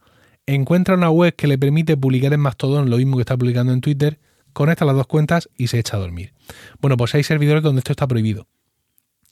encuentra 0.55 0.95
una 0.95 1.09
web 1.09 1.35
que 1.35 1.47
le 1.47 1.57
permite 1.57 1.97
publicar 1.97 2.33
en 2.33 2.39
Mastodon 2.39 2.89
lo 2.89 2.97
mismo 2.97 3.17
que 3.17 3.21
está 3.21 3.37
publicando 3.37 3.73
en 3.73 3.81
Twitter, 3.81 4.19
conecta 4.53 4.85
las 4.85 4.95
dos 4.95 5.07
cuentas 5.07 5.49
y 5.55 5.67
se 5.67 5.79
echa 5.79 5.97
a 5.97 5.99
dormir. 5.99 6.33
Bueno, 6.81 6.97
pues 6.97 7.15
hay 7.15 7.23
servidores 7.23 7.63
donde 7.63 7.79
esto 7.79 7.93
está 7.93 8.07
prohibido. 8.07 8.47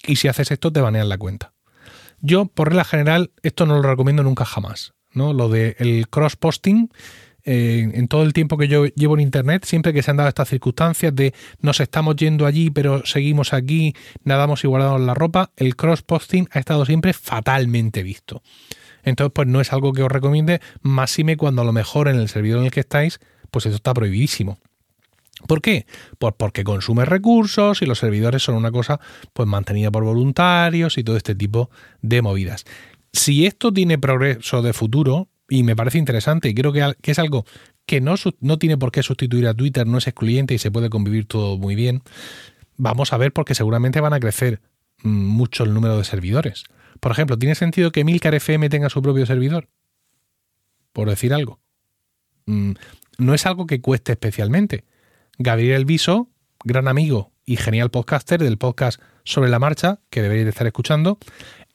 Y 0.06 0.18
si 0.18 0.28
haces 0.28 0.52
esto, 0.52 0.72
te 0.72 0.82
banean 0.82 1.10
la 1.10 1.18
cuenta. 1.18 1.54
Yo, 2.20 2.46
por 2.46 2.70
regla 2.70 2.84
general, 2.84 3.32
esto 3.44 3.66
no 3.66 3.76
lo 3.76 3.82
recomiendo 3.84 4.24
nunca 4.24 4.46
jamás. 4.46 4.94
¿no? 5.14 5.34
Lo 5.34 5.50
del 5.50 5.76
el 5.80 6.08
cross-posting, 6.10 6.90
eh, 7.44 7.90
en 7.94 8.08
todo 8.08 8.24
el 8.24 8.34
tiempo 8.34 8.58
que 8.58 8.68
yo 8.68 8.86
llevo 8.88 9.16
en 9.16 9.22
Internet, 9.22 9.66
siempre 9.66 9.94
que 9.94 10.04
se 10.04 10.12
han 10.12 10.18
dado 10.18 10.30
estas 10.30 10.50
circunstancias 10.50 11.16
de 11.16 11.34
nos 11.62 11.80
estamos 11.80 12.16
yendo 12.18 12.46
allí, 12.46 12.70
pero 12.70 13.06
seguimos 13.06 13.54
aquí, 13.54 13.96
nadamos 14.24 14.64
y 14.64 14.68
guardamos 14.68 15.02
la 15.02 15.14
ropa, 15.14 15.52
el 15.56 15.76
cross-posting 15.76 16.50
ha 16.52 16.60
estado 16.60 16.86
siempre 16.86 17.14
fatalmente 17.14 18.04
visto. 18.04 18.42
Entonces, 19.08 19.32
pues 19.34 19.48
no 19.48 19.62
es 19.62 19.72
algo 19.72 19.94
que 19.94 20.04
os 20.04 20.12
recomiende, 20.12 20.60
máxime 20.82 21.38
cuando 21.38 21.62
a 21.62 21.66
lo 21.66 21.72
mejor 21.72 22.10
en 22.10 22.18
el 22.18 22.28
servidor 22.28 22.60
en 22.60 22.66
el 22.66 22.72
que 22.72 22.82
estáis, 22.82 23.20
pues 23.52 23.66
eso 23.66 23.78
está 23.78 23.94
prohibidísimo. 23.94 24.60
¿Por 25.48 25.62
qué? 25.62 25.86
Pues 26.20 26.34
porque 26.38 26.66
consume 26.66 27.06
recursos 27.06 27.82
y 27.82 27.86
los 27.86 28.00
servidores 28.00 28.44
son 28.44 28.56
una 28.56 28.70
cosa 28.70 29.00
pues 29.32 29.48
mantenida 29.48 29.92
por 29.92 30.04
voluntarios 30.04 30.98
y 30.98 31.06
todo 31.06 31.16
este 31.16 31.36
tipo 31.36 31.70
de 32.02 32.22
movidas. 32.22 32.66
Si 33.14 33.46
esto 33.46 33.72
tiene 33.72 33.98
progreso 33.98 34.62
de 34.62 34.74
futuro, 34.74 35.30
y 35.50 35.64
me 35.64 35.78
parece 35.78 36.00
interesante, 36.00 36.50
y 36.50 36.54
creo 36.54 36.74
que, 36.74 36.94
es 37.02 37.20
algo 37.20 37.46
que 37.86 38.02
no, 38.02 38.16
no 38.42 38.60
tiene 38.60 38.78
por 38.78 38.92
qué 38.92 39.04
sustituir 39.04 39.48
a 39.48 39.54
Twitter, 39.54 39.88
no 39.88 40.00
es 40.00 40.08
excluyente 40.08 40.54
y 40.54 40.58
se 40.58 40.70
puede 40.70 40.90
convivir 40.90 41.28
todo 41.28 41.58
muy 41.58 41.76
bien, 41.76 42.02
vamos 42.76 43.14
a 43.14 43.18
ver 43.18 43.32
porque 43.32 43.56
seguramente 43.56 44.02
van 44.02 44.14
a 44.14 44.20
crecer 44.20 44.60
mm, 45.04 45.10
mucho 45.10 45.64
el 45.64 45.74
número 45.74 45.98
de 45.98 46.04
servidores. 46.04 46.66
Por 47.00 47.12
ejemplo, 47.12 47.38
¿tiene 47.38 47.56
sentido 47.56 47.92
que 47.92 48.04
Milcar 48.04 48.36
FM 48.36 48.70
tenga 48.70 48.90
su 48.90 49.02
propio 49.02 49.26
servidor? 49.26 49.70
Por 50.94 51.10
decir 51.10 51.34
algo. 51.34 51.60
Mm, 52.46 52.72
no 53.18 53.34
es 53.34 53.46
algo 53.46 53.68
que 53.68 53.82
cueste 53.82 54.14
especialmente. 54.14 54.84
Gabriel 55.38 55.86
Viso, 55.86 56.30
gran 56.64 56.88
amigo 56.88 57.32
y 57.46 57.58
genial 57.58 57.92
podcaster 57.92 58.42
del 58.42 58.58
podcast 58.58 59.02
sobre 59.24 59.50
la 59.50 59.60
marcha, 59.60 60.00
que 60.10 60.22
deberéis 60.22 60.46
de 60.46 60.50
estar 60.52 60.68
escuchando. 60.68 61.18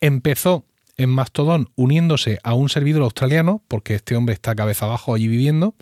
Empezó 0.01 0.67
en 0.97 1.11
Mastodon 1.11 1.71
uniéndose 1.77 2.39
a 2.43 2.55
un 2.55 2.69
servidor 2.69 3.03
australiano, 3.03 3.63
porque 3.69 3.95
este 3.95 4.17
hombre 4.17 4.35
está 4.35 4.55
cabeza 4.55 4.87
abajo 4.87 5.15
allí 5.15 5.29
viviendo. 5.29 5.75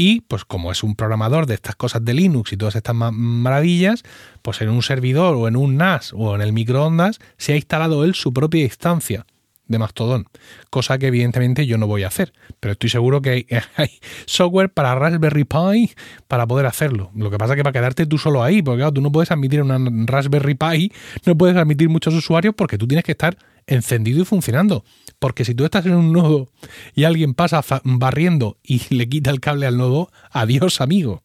Y 0.00 0.20
pues 0.20 0.44
como 0.44 0.70
es 0.70 0.84
un 0.84 0.94
programador 0.94 1.46
de 1.46 1.54
estas 1.54 1.74
cosas 1.74 2.04
de 2.04 2.14
Linux 2.14 2.52
y 2.52 2.56
todas 2.56 2.76
estas 2.76 2.94
maravillas, 2.94 4.04
pues 4.42 4.60
en 4.60 4.68
un 4.68 4.82
servidor 4.82 5.34
o 5.34 5.48
en 5.48 5.56
un 5.56 5.76
NAS 5.76 6.12
o 6.16 6.36
en 6.36 6.40
el 6.40 6.52
microondas 6.52 7.18
se 7.36 7.52
ha 7.52 7.56
instalado 7.56 8.04
él 8.04 8.14
su 8.14 8.32
propia 8.32 8.62
instancia 8.62 9.26
de 9.68 9.78
Mastodon, 9.78 10.26
cosa 10.70 10.98
que 10.98 11.06
evidentemente 11.06 11.66
yo 11.66 11.78
no 11.78 11.86
voy 11.86 12.02
a 12.02 12.08
hacer, 12.08 12.32
pero 12.58 12.72
estoy 12.72 12.90
seguro 12.90 13.22
que 13.22 13.46
hay, 13.76 13.90
software 14.26 14.70
para 14.70 14.94
Raspberry 14.94 15.44
Pi 15.44 15.92
para 16.26 16.46
poder 16.46 16.66
hacerlo. 16.66 17.10
Lo 17.14 17.30
que 17.30 17.38
pasa 17.38 17.52
es 17.52 17.58
que 17.58 17.62
para 17.62 17.72
quedarte 17.72 18.06
tú 18.06 18.18
solo 18.18 18.42
ahí, 18.42 18.62
porque 18.62 18.78
claro, 18.78 18.92
tú 18.92 19.00
no 19.00 19.12
puedes 19.12 19.30
admitir 19.30 19.62
una 19.62 19.78
Raspberry 20.06 20.54
Pi, 20.54 20.92
no 21.24 21.36
puedes 21.36 21.56
admitir 21.56 21.88
muchos 21.88 22.14
usuarios 22.14 22.54
porque 22.56 22.78
tú 22.78 22.88
tienes 22.88 23.04
que 23.04 23.12
estar 23.12 23.36
encendido 23.66 24.20
y 24.22 24.24
funcionando. 24.24 24.84
Porque 25.18 25.44
si 25.44 25.54
tú 25.54 25.64
estás 25.64 25.86
en 25.86 25.94
un 25.94 26.12
nodo 26.12 26.48
y 26.94 27.04
alguien 27.04 27.34
pasa 27.34 27.62
barriendo 27.84 28.56
y 28.62 28.82
le 28.94 29.08
quita 29.08 29.30
el 29.30 29.40
cable 29.40 29.66
al 29.66 29.76
nodo, 29.76 30.10
adiós 30.30 30.80
amigo. 30.80 31.22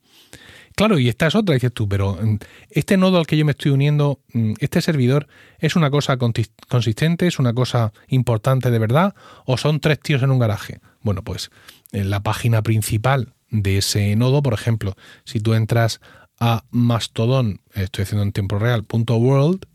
Claro, 0.76 0.98
y 0.98 1.08
esta 1.08 1.28
es 1.28 1.36
otra, 1.36 1.54
dices 1.54 1.72
tú, 1.72 1.88
pero 1.88 2.18
mm, 2.20 2.38
este 2.72 2.98
nodo 2.98 3.20
al 3.20 3.28
que 3.28 3.38
yo 3.38 3.46
me 3.46 3.52
estoy 3.52 3.72
uniendo, 3.72 4.20
mm, 4.34 4.54
este 4.60 4.82
servidor, 4.82 5.28
¿es 5.60 5.76
una 5.76 5.92
cosa 5.92 6.18
consistente? 6.18 7.28
¿Es 7.28 7.40
una 7.40 7.54
cosa 7.54 7.94
importante 8.08 8.72
de 8.72 8.80
verdad? 8.80 9.14
¿O 9.46 9.58
son 9.58 9.80
tres 9.80 10.00
tíos 10.00 10.24
en 10.24 10.32
un 10.32 10.40
garaje? 10.40 10.80
Bueno, 11.02 11.24
pues 11.24 11.52
en 11.92 12.10
la 12.10 12.22
página 12.22 12.64
principal 12.64 13.34
de 13.50 13.78
ese 13.78 14.16
nodo, 14.16 14.42
por 14.42 14.54
ejemplo, 14.54 14.96
si 15.26 15.40
tú 15.40 15.54
entras 15.54 16.02
a 16.40 16.64
Mastodon, 16.72 17.62
estoy 17.74 18.04
haciendo 18.04 18.24
en 18.24 18.32
tiempo 18.32 18.58
real, 18.58 18.86
.world, 18.90 19.66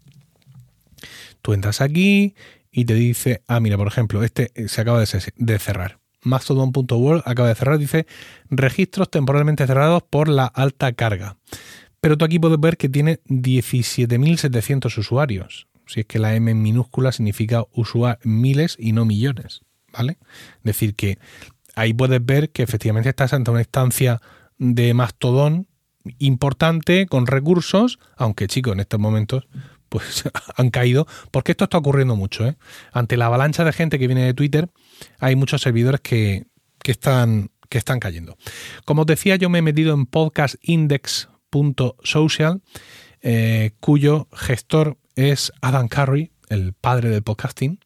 tú 1.42 1.52
entras 1.52 1.80
aquí 1.80 2.34
y 2.72 2.84
te 2.86 2.94
dice, 2.94 3.42
ah, 3.46 3.60
mira, 3.60 3.76
por 3.76 3.86
ejemplo, 3.86 4.24
este 4.24 4.50
se 4.66 4.80
acaba 4.80 5.00
de 5.00 5.58
cerrar. 5.58 5.97
Mastodon.world 6.28 7.22
acaba 7.24 7.48
de 7.48 7.54
cerrar, 7.54 7.78
dice 7.78 8.06
registros 8.50 9.10
temporalmente 9.10 9.66
cerrados 9.66 10.02
por 10.08 10.28
la 10.28 10.46
alta 10.46 10.92
carga. 10.92 11.36
Pero 12.00 12.16
tú 12.16 12.24
aquí 12.24 12.38
puedes 12.38 12.60
ver 12.60 12.76
que 12.76 12.88
tiene 12.88 13.20
17.700 13.26 14.98
usuarios. 14.98 15.66
Si 15.86 16.00
es 16.00 16.06
que 16.06 16.18
la 16.18 16.34
M 16.34 16.50
en 16.50 16.62
minúscula 16.62 17.12
significa 17.12 17.64
miles 18.22 18.76
y 18.78 18.92
no 18.92 19.04
millones. 19.04 19.62
¿Vale? 19.92 20.18
Es 20.58 20.64
decir, 20.64 20.94
que 20.94 21.18
ahí 21.74 21.94
puedes 21.94 22.24
ver 22.24 22.50
que 22.50 22.62
efectivamente 22.62 23.08
estás 23.08 23.32
ante 23.32 23.50
una 23.50 23.60
instancia 23.60 24.20
de 24.58 24.92
Mastodon 24.94 25.66
importante 26.18 27.06
con 27.06 27.26
recursos, 27.26 27.98
aunque 28.16 28.46
chicos, 28.46 28.74
en 28.74 28.80
estos 28.80 29.00
momentos 29.00 29.48
pues 29.88 30.24
han 30.56 30.70
caído, 30.70 31.06
porque 31.30 31.52
esto 31.52 31.64
está 31.64 31.78
ocurriendo 31.78 32.16
mucho. 32.16 32.46
¿eh? 32.46 32.56
Ante 32.92 33.16
la 33.16 33.26
avalancha 33.26 33.64
de 33.64 33.72
gente 33.72 33.98
que 33.98 34.06
viene 34.06 34.24
de 34.24 34.34
Twitter, 34.34 34.68
hay 35.18 35.36
muchos 35.36 35.60
servidores 35.62 36.00
que, 36.00 36.46
están, 36.84 37.50
que 37.68 37.78
están 37.78 38.00
cayendo. 38.00 38.36
Como 38.84 39.02
os 39.02 39.06
decía, 39.06 39.36
yo 39.36 39.48
me 39.50 39.58
he 39.58 39.62
metido 39.62 39.94
en 39.94 40.06
podcastindex.social, 40.06 42.62
eh, 43.22 43.70
cuyo 43.80 44.26
gestor 44.32 44.98
es 45.14 45.52
Adam 45.60 45.86
Curry, 45.88 46.32
el 46.48 46.72
padre 46.72 47.10
del 47.10 47.22
podcasting, 47.22 47.78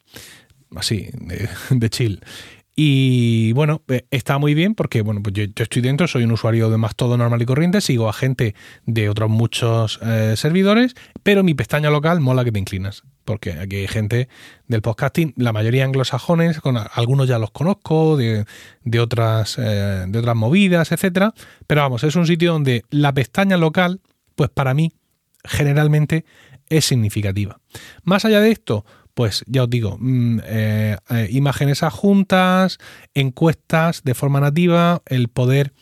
así, 0.76 1.08
de, 1.12 1.48
de 1.70 1.90
chill. 1.90 2.22
Y 2.74 3.52
bueno, 3.52 3.82
eh, 3.88 4.06
está 4.10 4.38
muy 4.38 4.54
bien 4.54 4.74
porque 4.74 5.02
bueno, 5.02 5.22
pues 5.22 5.34
yo, 5.34 5.44
estoy 5.56 5.82
dentro, 5.82 6.08
soy 6.08 6.24
un 6.24 6.32
usuario 6.32 6.70
de 6.70 6.78
más 6.78 6.96
todo 6.96 7.18
normal 7.18 7.42
y 7.42 7.44
corriente, 7.46 7.82
sigo 7.82 8.08
a 8.08 8.14
gente 8.14 8.54
de 8.86 9.10
otros 9.10 9.28
muchos 9.28 10.00
eh, 10.02 10.34
servidores, 10.36 10.94
pero 11.22 11.42
mi 11.42 11.52
pestaña 11.52 11.90
local 11.90 12.20
mola 12.20 12.44
que 12.44 12.52
te 12.52 12.58
inclinas. 12.58 13.02
Porque 13.24 13.52
aquí 13.52 13.76
hay 13.76 13.88
gente 13.88 14.28
del 14.66 14.82
podcasting, 14.82 15.34
la 15.36 15.52
mayoría 15.52 15.84
anglosajones, 15.84 16.60
con 16.60 16.76
algunos 16.76 17.28
ya 17.28 17.38
los 17.38 17.52
conozco, 17.52 18.16
de, 18.16 18.44
otras, 18.98 19.58
eh, 19.58 20.06
de 20.08 20.18
otras 20.18 20.34
movidas, 20.34 20.90
etcétera. 20.90 21.32
Pero 21.68 21.82
vamos, 21.82 22.02
es 22.02 22.16
un 22.16 22.26
sitio 22.26 22.52
donde 22.52 22.84
la 22.90 23.12
pestaña 23.12 23.56
local, 23.56 24.00
pues 24.34 24.50
para 24.50 24.74
mí, 24.74 24.92
generalmente 25.44 26.24
es 26.68 26.86
significativa. 26.86 27.60
Más 28.02 28.24
allá 28.24 28.40
de 28.40 28.50
esto, 28.50 28.84
pues 29.14 29.44
ya 29.46 29.64
os 29.64 29.70
digo, 29.70 29.96
mm, 30.00 30.40
eh, 30.44 30.96
eh, 31.10 31.28
imágenes 31.30 31.82
adjuntas, 31.82 32.78
encuestas 33.14 34.02
de 34.04 34.14
forma 34.14 34.40
nativa, 34.40 35.02
el 35.06 35.28
poder 35.28 35.72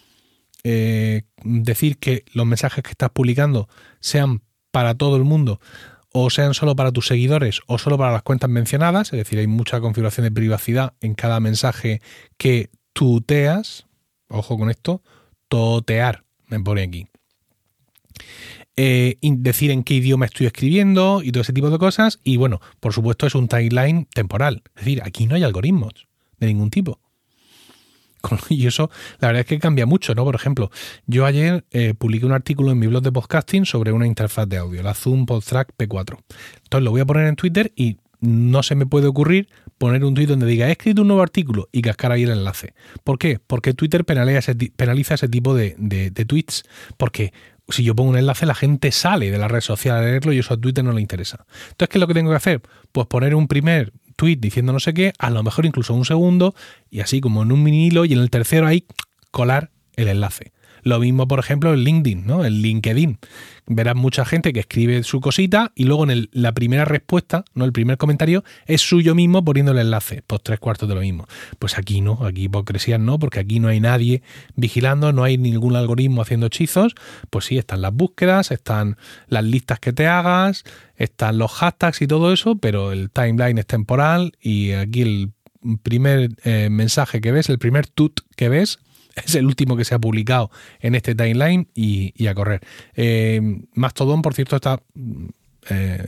eh, 0.65 1.23
decir 1.43 1.99
que 1.99 2.25
los 2.33 2.47
mensajes 2.47 2.83
que 2.83 2.91
estás 2.91 3.11
publicando 3.11 3.69
sean 4.01 4.43
para 4.71 4.95
todo 4.95 5.17
el 5.17 5.25
mundo 5.25 5.61
o 6.13 6.29
sean 6.31 6.55
solo 6.55 6.75
para 6.77 6.93
tus 6.93 7.07
seguidores 7.07 7.61
o 7.67 7.79
solo 7.79 7.97
para 7.97 8.13
las 8.13 8.23
cuentas 8.23 8.51
mencionadas, 8.51 9.13
es 9.13 9.19
decir, 9.19 9.39
hay 9.39 9.47
mucha 9.47 9.81
configuración 9.81 10.25
de 10.25 10.33
privacidad 10.33 10.95
en 11.01 11.15
cada 11.15 11.41
mensaje 11.41 12.03
que 12.37 12.71
tuteas, 12.93 13.87
ojo 14.29 14.59
con 14.59 14.71
esto, 14.71 15.03
totear, 15.49 16.25
me 16.49 16.61
pone 16.61 16.83
aquí. 16.83 17.07
Eh, 18.83 19.19
decir 19.21 19.71
en 19.73 19.85
qué 19.85 19.93
idioma 19.93 20.25
estoy 20.25 20.47
escribiendo 20.47 21.21
y 21.23 21.33
todo 21.33 21.43
ese 21.43 21.53
tipo 21.53 21.69
de 21.69 21.77
cosas. 21.77 22.19
Y 22.25 22.39
bueno, 22.39 22.63
por 22.81 22.95
supuesto 22.95 23.27
es 23.27 23.35
un 23.35 23.47
timeline 23.47 24.07
temporal. 24.07 24.63
Es 24.75 24.87
decir, 24.87 25.03
aquí 25.05 25.27
no 25.27 25.35
hay 25.35 25.43
algoritmos 25.43 26.07
de 26.39 26.47
ningún 26.47 26.71
tipo. 26.71 26.99
Y 28.49 28.67
eso, 28.67 28.91
la 29.19 29.29
verdad 29.29 29.41
es 29.41 29.47
que 29.47 29.59
cambia 29.59 29.85
mucho, 29.85 30.15
¿no? 30.15 30.25
Por 30.25 30.35
ejemplo, 30.35 30.71
yo 31.07 31.27
ayer 31.27 31.67
eh, 31.73 31.93
publiqué 31.93 32.25
un 32.25 32.33
artículo 32.33 32.73
en 32.73 32.79
mi 32.79 32.87
blog 32.87 33.03
de 33.03 33.13
podcasting 33.13 33.67
sobre 33.67 33.93
una 33.93 34.07
interfaz 34.07 34.49
de 34.49 34.57
audio, 34.57 34.83
la 34.83 34.95
Zoom 34.95 35.27
PodTrack 35.27 35.75
P4. 35.77 36.17
Entonces 36.65 36.83
lo 36.83 36.91
voy 36.91 37.03
a 37.03 37.05
poner 37.05 37.27
en 37.27 37.37
Twitter 37.37 37.73
y 37.77 37.99
no 38.21 38.63
se 38.63 38.77
me 38.77 38.87
puede 38.87 39.09
ocurrir 39.09 39.49
poner 39.77 40.05
un 40.05 40.15
tweet 40.15 40.27
donde 40.27 40.47
diga 40.47 40.69
he 40.69 40.73
escrito 40.73 41.03
un 41.03 41.09
nuevo 41.09 41.23
artículo 41.23 41.69
y 41.71 41.83
cascar 41.83 42.13
ahí 42.13 42.23
el 42.23 42.31
enlace. 42.31 42.73
¿Por 43.05 43.19
qué? 43.19 43.41
Porque 43.47 43.75
Twitter 43.75 44.07
penaliza 44.07 44.39
ese, 44.39 44.55
penaliza 44.55 45.15
ese 45.15 45.29
tipo 45.29 45.55
de, 45.55 45.75
de, 45.79 46.11
de, 46.11 46.25
tweets. 46.25 46.65
Porque 46.97 47.33
si 47.71 47.85
yo 47.85 47.95
pongo 47.95 48.11
un 48.11 48.19
enlace, 48.19 48.47
la 48.47 48.55
gente 48.55 48.93
sale 48.93 49.31
de 49.31 49.39
la 49.39 49.49
red 49.49 49.61
social 49.61 49.97
a 49.97 50.03
leerlo 50.03 50.33
y 50.33 50.39
eso 50.39 50.55
a 50.55 50.57
Twitter 50.57 50.85
no 50.85 50.93
le 50.93 51.01
interesa. 51.01 51.45
Entonces, 51.71 51.89
¿qué 51.89 51.99
es 51.99 52.01
lo 52.01 52.07
que 52.07 52.15
tengo 52.15 52.31
que 52.31 52.37
hacer? 52.37 52.63
Pues 52.93 53.07
poner 53.07 53.35
un 53.35 53.49
primer 53.49 53.93
tweet 54.17 54.37
diciendo 54.37 54.73
no 54.73 54.81
sé 54.81 54.93
qué, 54.93 55.13
a 55.19 55.31
lo 55.31 55.43
mejor 55.43 55.67
incluso 55.67 55.95
un 55.95 56.05
segundo, 56.05 56.55
y 56.91 57.01
así 57.01 57.21
como 57.21 57.43
en 57.43 57.53
un 57.53 57.63
mini 57.63 57.87
hilo, 57.87 58.05
y 58.05 58.13
en 58.13 58.19
el 58.19 58.31
tercero 58.31 58.67
ahí 58.67 58.85
colar 59.31 59.71
el 59.97 60.09
enlace. 60.09 60.53
Lo 60.83 60.99
mismo, 60.99 61.29
por 61.29 61.39
ejemplo, 61.39 61.73
en 61.73 61.81
LinkedIn, 61.81 62.27
¿no? 62.27 62.45
En 62.45 62.55
LinkedIn. 62.55 63.19
Verás 63.67 63.95
mucha 63.95 64.25
gente 64.25 64.53
que 64.53 64.61
escribe 64.61 65.03
su 65.05 65.21
cosita 65.21 65.73
y 65.75 65.85
luego 65.85 66.09
en 66.11 66.29
la 66.33 66.53
primera 66.53 66.85
respuesta, 66.85 67.45
¿no? 67.55 67.65
El 67.65 67.73
primer 67.73 67.99
comentario 67.99 68.43
es 68.67 68.81
suyo 68.81 69.15
mismo 69.15 69.45
poniendo 69.45 69.73
el 69.73 69.79
enlace. 69.79 70.23
Pues 70.27 70.43
tres 70.43 70.59
cuartos 70.59 70.89
de 70.89 70.95
lo 70.95 71.01
mismo. 71.01 71.27
Pues 71.59 71.79
aquí 71.79 72.01
no, 72.01 72.25
aquí 72.25 72.45
hipocresía 72.45 72.99
no, 72.99 73.19
porque 73.19 73.41
aquí 73.41 73.61
no 73.61 73.69
hay 73.69 73.81
nadie 73.81 74.23
vigilando, 74.57 75.13
no 75.13 75.23
hay 75.25 75.39
ningún 75.39 75.77
algoritmo 75.77 76.23
haciendo 76.23 76.47
hechizos. 76.47 76.95
Pues 77.31 77.45
sí, 77.45 77.59
están 77.59 77.83
las 77.83 77.95
búsquedas, 77.95 78.51
están 78.51 78.97
las 79.29 79.45
listas 79.45 79.79
que 79.79 79.93
te 79.93 80.07
hagas, 80.07 80.65
están 80.97 81.39
los 81.39 81.53
hashtags 81.53 82.03
y 82.03 82.07
todo 82.07 82.33
eso, 82.33 82.57
pero 82.57 82.93
el 82.93 83.11
timeline 83.11 83.59
es 83.59 83.67
temporal 83.67 84.33
y 84.41 84.73
aquí 84.73 85.03
el 85.03 85.33
primer 85.83 86.31
eh, 86.45 86.69
mensaje 86.71 87.21
que 87.21 87.33
ves, 87.33 87.49
el 87.49 87.59
primer 87.59 87.87
tut 87.87 88.21
que 88.37 88.49
ves, 88.49 88.79
es 89.25 89.35
el 89.35 89.47
último 89.47 89.77
que 89.77 89.85
se 89.85 89.95
ha 89.95 89.99
publicado 89.99 90.51
en 90.81 90.95
este 90.95 91.15
timeline 91.15 91.69
y, 91.75 92.27
a 92.27 92.35
correr. 92.35 92.61
Eh, 92.95 93.41
Mastodon, 93.75 94.23
por 94.23 94.35
cierto, 94.35 94.57
está 94.57 94.81
eh, 95.69 96.05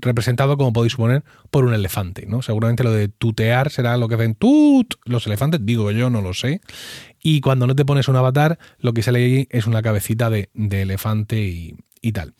representado, 0.00 0.56
como 0.56 0.72
podéis 0.72 0.92
suponer, 0.92 1.24
por 1.50 1.64
un 1.64 1.74
elefante. 1.74 2.26
¿no? 2.26 2.42
Seguramente 2.42 2.84
lo 2.84 2.92
de 2.92 3.08
tutear 3.08 3.70
será 3.70 3.96
lo 3.96 4.08
que 4.08 4.16
ven 4.16 4.34
tut 4.34 4.94
los 5.04 5.26
elefantes, 5.26 5.60
digo 5.64 5.90
yo, 5.90 6.10
no 6.10 6.22
lo 6.22 6.34
sé. 6.34 6.60
Y 7.22 7.40
cuando 7.40 7.66
no 7.66 7.76
te 7.76 7.84
pones 7.84 8.08
un 8.08 8.16
avatar, 8.16 8.58
lo 8.78 8.92
que 8.92 9.02
sale 9.02 9.18
ahí 9.18 9.48
es 9.50 9.66
una 9.66 9.82
cabecita 9.82 10.30
de, 10.30 10.48
elefante 10.54 11.38
y, 12.00 12.12
tal. 12.12 12.34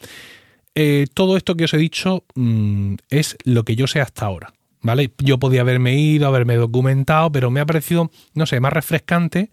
Eh, 0.75 1.07
todo 1.15 1.37
esto 1.37 1.55
que 1.55 1.65
os 1.65 1.75
he 1.75 1.79
dicho 1.79 2.25
mm, 2.35 2.95
es 3.09 3.37
lo 3.45 3.65
que 3.65 3.77
yo 3.77 3.87
sé 3.87 4.01
hasta 4.01 4.27
ahora. 4.27 4.53
¿Vale? 4.83 5.11
Yo 5.17 5.39
podía 5.39 5.63
haberme 5.63 5.99
ido, 5.99 6.27
haberme 6.27 6.57
documentado, 6.57 7.33
pero 7.33 7.51
me 7.51 7.61
ha 7.61 7.65
parecido, 7.65 8.11
no 8.35 8.45
sé, 8.45 8.61
más 8.61 8.73
refrescante 8.73 9.51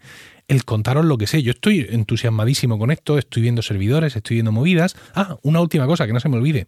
el 0.52 0.66
contaros 0.66 1.06
lo 1.06 1.18
que 1.18 1.28
sé. 1.28 1.42
Yo 1.44 1.52
estoy 1.52 1.88
entusiasmadísimo 1.90 2.78
con 2.78 2.92
esto, 2.92 3.18
estoy 3.18 3.42
viendo 3.42 3.62
servidores, 3.62 4.18
estoy 4.18 4.36
viendo 4.36 4.52
movidas. 4.52 4.98
Ah, 5.16 5.38
una 5.44 5.62
última 5.62 5.88
cosa, 5.88 6.06
que 6.06 6.12
no 6.12 6.20
se 6.20 6.28
me 6.28 6.36
olvide. 6.36 6.68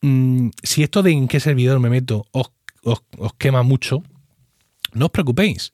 Mm, 0.00 0.50
si 0.62 0.84
esto 0.84 1.02
de 1.02 1.10
en 1.10 1.26
qué 1.26 1.40
servidor 1.40 1.80
me 1.80 1.90
meto 1.90 2.26
os, 2.30 2.52
quema 3.36 3.64
mucho, 3.64 4.04
no 4.92 5.06
os 5.06 5.10
preocupéis. 5.10 5.72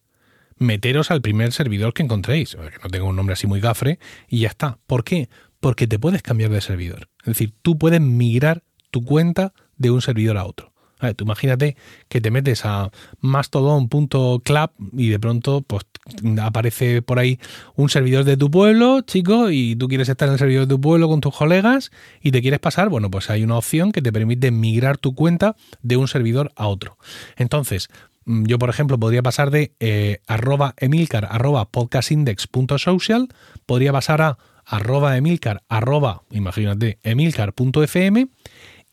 Meteros 0.57 1.11
al 1.11 1.21
primer 1.21 1.53
servidor 1.53 1.93
que 1.93 2.03
encontréis, 2.03 2.55
que 2.55 2.79
no 2.83 2.89
tengo 2.89 3.09
un 3.09 3.17
nombre 3.17 3.35
así 3.35 3.47
muy 3.47 3.61
gafre, 3.61 3.99
y 4.29 4.41
ya 4.41 4.49
está. 4.49 4.79
¿Por 4.87 5.05
qué? 5.05 5.29
Porque 5.61 5.87
te 5.87 5.99
puedes 5.99 6.23
cambiar 6.23 6.51
de 6.51 6.63
servidor. 6.63 7.11
Es 7.21 7.27
decir, 7.27 7.53
tú 7.61 7.77
puedes 7.77 8.01
migrar 8.01 8.65
tu 8.91 9.05
cuenta 9.05 9.53
de 9.77 9.91
un 9.91 10.01
servidor 10.01 10.39
a 10.39 10.47
otro. 10.47 10.72
Tú 11.15 11.25
imagínate 11.25 11.77
que 12.09 12.21
te 12.21 12.31
metes 12.31 12.65
a 12.65 12.91
mastodon.club 13.21 14.71
y 14.97 15.09
de 15.09 15.19
pronto 15.19 15.63
pues 15.63 15.85
aparece 16.41 17.03
por 17.03 17.19
ahí 17.19 17.39
un 17.77 17.89
servidor 17.89 18.25
de 18.25 18.37
tu 18.37 18.51
pueblo, 18.51 19.03
chico, 19.03 19.51
y 19.51 19.77
tú 19.77 19.89
quieres 19.89 20.09
estar 20.09 20.29
en 20.29 20.35
el 20.35 20.39
servidor 20.39 20.67
de 20.67 20.75
tu 20.75 20.81
pueblo 20.81 21.09
con 21.09 21.21
tus 21.21 21.37
colegas 21.37 21.91
y 22.21 22.31
te 22.33 22.41
quieres 22.43 22.61
pasar, 22.61 22.89
bueno, 22.89 23.11
pues 23.11 23.31
hay 23.31 23.45
una 23.45 23.57
opción 23.57 23.93
que 23.93 24.03
te 24.03 24.13
permite 24.13 24.51
migrar 24.51 24.99
tu 24.99 25.15
cuenta 25.15 25.57
de 25.83 25.97
un 25.97 26.09
servidor 26.09 26.53
a 26.57 26.67
otro. 26.67 26.99
Entonces, 27.37 27.89
mm, 28.25 28.45
yo, 28.47 28.59
por 28.59 28.71
ejemplo, 28.71 28.99
podría 28.99 29.23
pasar 29.23 29.51
de 29.51 29.73
eh, 29.81 30.21
arroba 30.27 30.75
emilcar 30.79 31.29
arroba 31.31 31.67
podcastindex.social, 31.67 33.29
podría 33.67 33.93
pasar 33.93 34.23
a 34.23 34.39
arroba 34.65 35.17
emilcar 35.17 35.63
arroba, 35.69 36.23
emilcar.fm 36.31 38.29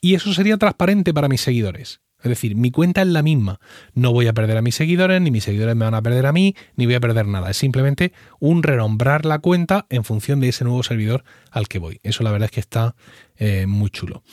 y 0.02 0.16
eso 0.16 0.34
sería 0.34 0.58
transparente 0.58 1.14
para 1.14 1.28
mis 1.28 1.42
seguidores. 1.42 2.02
Es 2.22 2.30
decir, 2.30 2.56
mi 2.56 2.70
cuenta 2.70 3.02
es 3.02 3.08
la 3.08 3.24
misma. 3.24 3.60
No 3.94 4.12
voy 4.12 4.28
a 4.28 4.34
perder 4.34 4.58
a 4.58 4.62
mis 4.62 4.76
seguidores, 4.76 5.22
ni 5.22 5.32
mis 5.32 5.46
seguidores 5.46 5.76
me 5.76 5.86
van 5.86 5.94
a 5.94 6.02
perder 6.02 6.26
a 6.26 6.34
mí, 6.34 6.54
ni 6.76 6.86
voy 6.86 6.96
a 6.96 7.00
perder 7.00 7.28
nada. 7.28 7.50
Es 7.50 7.58
simplemente 7.58 8.12
un 8.40 8.62
renombrar 8.62 9.26
la 9.26 9.40
cuenta 9.40 9.86
en 9.90 10.04
función 10.04 10.42
de 10.42 10.50
ese 10.50 10.66
nuevo 10.66 10.84
servidor 10.84 11.24
al 11.50 11.70
que 11.70 11.80
voy. 11.80 12.00
Eso 12.04 12.24
la 12.24 12.32
verdad 12.32 12.48
es 12.48 12.52
que 12.52 12.60
está 12.60 12.96
eh, 13.38 13.68
muy 13.68 13.90
chulo. 13.90 14.24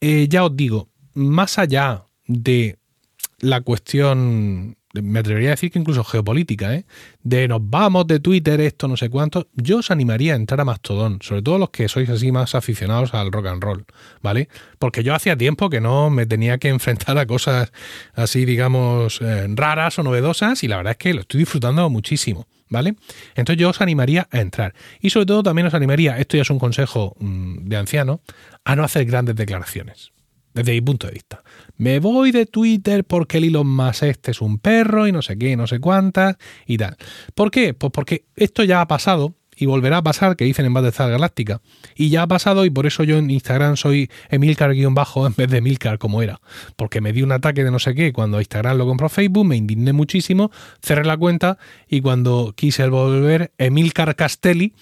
Eh, 0.00 0.28
ya 0.28 0.44
os 0.44 0.56
digo, 0.56 0.90
más 1.14 1.58
allá 1.58 2.04
de 2.26 2.78
la 3.40 3.62
cuestión 3.62 4.76
me 5.02 5.18
atrevería 5.18 5.50
a 5.50 5.52
decir 5.52 5.70
que 5.70 5.78
incluso 5.78 6.04
geopolítica, 6.04 6.74
¿eh? 6.74 6.84
de 7.22 7.48
nos 7.48 7.60
vamos 7.62 8.06
de 8.06 8.20
Twitter, 8.20 8.60
esto, 8.60 8.86
no 8.88 8.96
sé 8.96 9.10
cuánto, 9.10 9.48
yo 9.54 9.78
os 9.78 9.90
animaría 9.90 10.34
a 10.34 10.36
entrar 10.36 10.60
a 10.60 10.64
Mastodon, 10.64 11.18
sobre 11.22 11.42
todo 11.42 11.58
los 11.58 11.70
que 11.70 11.88
sois 11.88 12.08
así 12.08 12.30
más 12.30 12.54
aficionados 12.54 13.14
al 13.14 13.32
rock 13.32 13.46
and 13.46 13.62
roll, 13.62 13.84
¿vale? 14.22 14.48
Porque 14.78 15.02
yo 15.02 15.14
hacía 15.14 15.36
tiempo 15.36 15.68
que 15.68 15.80
no 15.80 16.10
me 16.10 16.26
tenía 16.26 16.58
que 16.58 16.68
enfrentar 16.68 17.18
a 17.18 17.26
cosas 17.26 17.72
así, 18.14 18.44
digamos, 18.44 19.20
eh, 19.20 19.46
raras 19.50 19.98
o 19.98 20.02
novedosas 20.02 20.62
y 20.62 20.68
la 20.68 20.76
verdad 20.76 20.92
es 20.92 20.98
que 20.98 21.14
lo 21.14 21.22
estoy 21.22 21.40
disfrutando 21.40 21.88
muchísimo. 21.90 22.46
¿Vale? 22.70 22.96
Entonces 23.36 23.60
yo 23.60 23.68
os 23.68 23.80
animaría 23.82 24.26
a 24.32 24.40
entrar. 24.40 24.74
Y 24.98 25.10
sobre 25.10 25.26
todo 25.26 25.42
también 25.44 25.66
os 25.66 25.74
animaría, 25.74 26.18
esto 26.18 26.38
ya 26.38 26.42
es 26.42 26.50
un 26.50 26.58
consejo 26.58 27.14
mm, 27.20 27.68
de 27.68 27.76
anciano, 27.76 28.20
a 28.64 28.74
no 28.74 28.82
hacer 28.82 29.04
grandes 29.04 29.36
declaraciones 29.36 30.14
desde 30.54 30.72
mi 30.72 30.80
punto 30.80 31.08
de 31.08 31.12
vista. 31.12 31.42
Me 31.76 31.98
voy 31.98 32.30
de 32.30 32.46
Twitter 32.46 33.04
porque 33.04 33.38
el 33.38 33.44
Elon 33.44 33.66
Musk 33.66 34.04
este 34.04 34.30
es 34.30 34.40
un 34.40 34.58
perro 34.58 35.06
y 35.06 35.12
no 35.12 35.20
sé 35.20 35.36
qué, 35.36 35.56
no 35.56 35.66
sé 35.66 35.80
cuántas 35.80 36.36
y 36.66 36.78
tal. 36.78 36.96
¿Por 37.34 37.50
qué? 37.50 37.74
Pues 37.74 37.92
porque 37.92 38.24
esto 38.36 38.62
ya 38.62 38.80
ha 38.80 38.86
pasado 38.86 39.34
y 39.56 39.66
volverá 39.66 39.98
a 39.98 40.02
pasar, 40.02 40.36
que 40.36 40.44
dicen 40.44 40.66
en 40.66 40.74
Battlestar 40.74 41.10
Galáctica. 41.10 41.60
Y 41.94 42.10
ya 42.10 42.22
ha 42.22 42.26
pasado 42.26 42.64
y 42.64 42.70
por 42.70 42.86
eso 42.86 43.04
yo 43.04 43.18
en 43.18 43.30
Instagram 43.30 43.76
soy 43.76 44.10
Emilcar-bajo 44.30 45.26
en 45.26 45.34
vez 45.36 45.50
de 45.50 45.58
Emilcar 45.58 45.98
como 45.98 46.22
era. 46.22 46.40
Porque 46.76 47.00
me 47.00 47.12
di 47.12 47.22
un 47.22 47.32
ataque 47.32 47.64
de 47.64 47.70
no 47.70 47.78
sé 47.78 47.94
qué 47.94 48.12
cuando 48.12 48.40
Instagram 48.40 48.78
lo 48.78 48.86
compró 48.86 49.08
Facebook, 49.08 49.46
me 49.46 49.56
indigné 49.56 49.92
muchísimo, 49.92 50.50
cerré 50.82 51.04
la 51.04 51.16
cuenta 51.16 51.58
y 51.88 52.00
cuando 52.00 52.52
quise 52.56 52.86
volver, 52.88 53.52
Emilcar 53.58 54.14
Castelli 54.16 54.74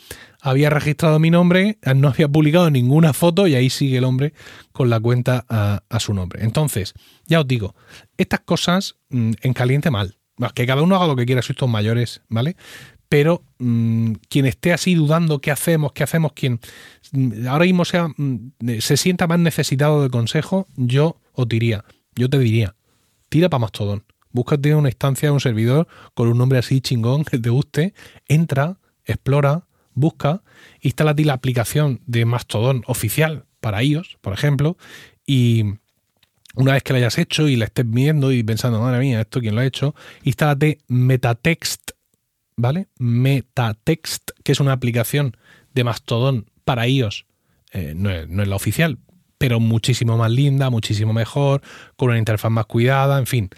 había 0.45 0.71
registrado 0.71 1.21
mi 1.21 1.31
nombre, 1.31 1.79
no 1.95 2.09
había 2.09 2.29
publicado 2.29 2.69
ninguna 2.69 3.13
foto 3.13 3.47
y 3.47 3.55
ahí 3.55 3.71
sigue 3.71 3.99
el 3.99 4.05
hombre 4.05 4.35
con 4.73 4.91
la 4.91 4.99
cuenta 4.99 5.47
a, 5.49 6.01
su 6.01 6.13
nombre. 6.13 6.43
Entonces, 6.43 6.95
ya 7.27 7.41
os 7.41 7.47
digo, 7.47 7.77
estas 8.19 8.41
cosas 8.41 8.97
mm, 9.11 9.33
en 9.41 9.53
caliente 9.55 9.91
mal. 9.91 10.19
Que 10.55 10.67
cada 10.67 10.83
uno 10.83 10.97
haga 10.97 11.07
lo 11.07 11.15
que 11.15 11.27
quiera, 11.27 11.43
sois 11.43 11.57
todos 11.57 11.71
mayores, 11.71 12.23
¿vale? 12.29 12.57
Pero 13.09 13.45
mm, 13.59 14.15
quien 14.29 14.47
esté 14.47 14.73
así 14.73 14.97
dudando 14.97 15.41
qué 15.41 15.53
hacemos, 15.53 15.93
qué 15.93 16.03
hacemos, 16.03 16.33
quien 16.33 16.59
mm, 17.13 17.47
ahora 17.47 17.65
mismo 17.65 17.85
sea, 17.85 18.09
se 18.81 18.97
sienta 18.97 19.29
más 19.29 19.39
necesitado 19.39 20.03
de 20.03 20.11
consejo, 20.11 20.67
yo 20.75 21.21
os 21.35 21.47
diría, 21.47 21.85
yo 22.17 22.29
te 22.29 22.41
diría, 22.41 22.75
tira 23.29 23.49
para 23.49 23.61
Mastodon. 23.61 24.05
Búscate 24.33 24.75
una 24.75 24.89
instancia, 24.89 25.31
un 25.31 25.41
servidor 25.41 25.87
con 26.15 26.27
un 26.27 26.39
nombre 26.39 26.59
así 26.59 26.81
chingón 26.81 27.23
que 27.23 27.39
te 27.39 27.51
guste, 27.51 27.95
entra, 28.27 28.79
explora, 29.05 29.67
busca, 29.95 30.43
instala 30.81 31.15
la 31.17 31.33
aplicación 31.33 32.01
de 32.07 32.25
Mastodon 32.25 32.83
oficial 32.87 33.45
para 33.61 33.83
iOS, 33.83 34.19
por 34.21 34.33
ejemplo, 34.33 34.77
y 35.27 35.65
una 36.55 36.73
vez 36.73 36.83
que 36.83 36.93
la 36.93 36.99
hayas 36.99 37.19
hecho 37.19 37.49
y 37.49 37.57
la 37.57 37.67
estés 37.67 37.89
viendo 37.89 38.33
y 38.33 38.43
pensando, 38.43 38.81
madre 38.81 39.01
mía, 39.01 39.21
esto 39.21 39.41
quién 39.41 39.55
lo 39.55 39.61
ha 39.61 39.67
hecho, 39.67 39.95
instálate 40.23 40.79
Metatext, 40.89 41.93
¿vale? 42.57 42.89
Metatext, 42.99 44.31
que 44.43 44.53
es 44.53 44.61
una 44.61 44.73
aplicación 44.73 45.37
de 45.75 45.85
Mastodon 45.85 46.47
para 46.65 46.87
iOS, 46.87 47.27
eh, 47.73 47.95
no, 47.97 48.11
es, 48.11 48.29
no 48.29 48.43
es 48.43 48.49
la 48.49 48.57
oficial, 48.57 48.99
pero 49.39 49.61
muchísimo 49.61 50.17
más 50.17 50.31
linda, 50.31 50.71
muchísimo 50.71 51.13
mejor, 51.13 51.63
con 51.97 52.11
una 52.11 52.19
interfaz 52.19 52.51
más 52.51 52.67
cuidada, 52.67 53.19
en 53.19 53.27
fin, 53.27 53.51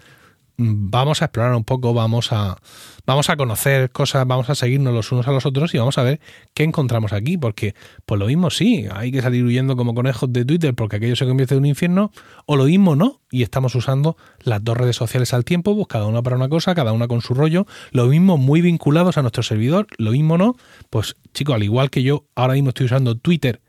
vamos 0.57 1.21
a 1.21 1.25
explorar 1.25 1.53
un 1.55 1.63
poco, 1.63 1.93
vamos 1.93 2.31
a, 2.31 2.57
vamos 3.05 3.29
a 3.29 3.35
conocer 3.35 3.91
cosas, 3.91 4.25
vamos 4.25 4.49
a 4.49 4.55
seguirnos 4.55 4.93
los 4.93 5.11
unos 5.11 5.27
a 5.27 5.31
los 5.31 5.45
otros 5.45 5.73
y 5.73 5.77
vamos 5.77 5.97
a 5.97 6.03
ver 6.03 6.19
qué 6.53 6.63
encontramos 6.63 7.13
aquí, 7.13 7.37
porque 7.37 7.75
pues 8.05 8.19
lo 8.19 8.27
mismo 8.27 8.49
sí, 8.49 8.85
hay 8.93 9.11
que 9.11 9.21
salir 9.21 9.43
huyendo 9.43 9.75
como 9.75 9.93
conejos 9.93 10.31
de 10.31 10.45
Twitter 10.45 10.73
porque 10.73 10.97
aquello 10.97 11.15
se 11.15 11.25
convierte 11.25 11.55
en 11.55 11.61
un 11.61 11.65
infierno, 11.65 12.11
o 12.45 12.55
lo 12.55 12.65
mismo 12.65 12.95
no, 12.95 13.21
y 13.31 13.43
estamos 13.43 13.75
usando 13.75 14.17
las 14.43 14.63
dos 14.63 14.77
redes 14.77 14.95
sociales 14.95 15.33
al 15.33 15.43
tiempo, 15.43 15.75
pues 15.75 15.87
cada 15.87 16.05
una 16.05 16.21
para 16.21 16.35
una 16.35 16.49
cosa, 16.49 16.75
cada 16.75 16.93
una 16.93 17.07
con 17.07 17.21
su 17.21 17.33
rollo, 17.33 17.65
lo 17.91 18.07
mismo 18.07 18.37
muy 18.37 18.61
vinculados 18.61 19.17
a 19.17 19.21
nuestro 19.21 19.43
servidor, 19.43 19.87
lo 19.97 20.11
mismo 20.11 20.37
no, 20.37 20.55
pues 20.89 21.15
chicos, 21.33 21.55
al 21.55 21.63
igual 21.63 21.89
que 21.89 22.03
yo 22.03 22.25
ahora 22.35 22.53
mismo 22.53 22.69
estoy 22.69 22.85
usando 22.85 23.17
Twitter, 23.17 23.61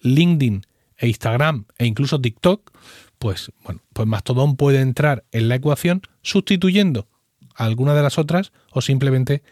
LinkedIn 0.00 0.66
e 0.98 1.08
Instagram 1.08 1.64
e 1.78 1.86
incluso 1.86 2.20
TikTok, 2.20 2.70
pues 3.24 3.50
bueno, 3.64 3.80
pues 3.94 4.06
puede 4.58 4.82
entrar 4.82 5.24
en 5.32 5.48
la 5.48 5.54
ecuación 5.54 6.02
sustituyendo 6.20 7.08
a 7.54 7.64
alguna 7.64 7.94
de 7.94 8.02
las 8.02 8.18
otras 8.18 8.52
o 8.70 8.82
simplemente 8.82 9.42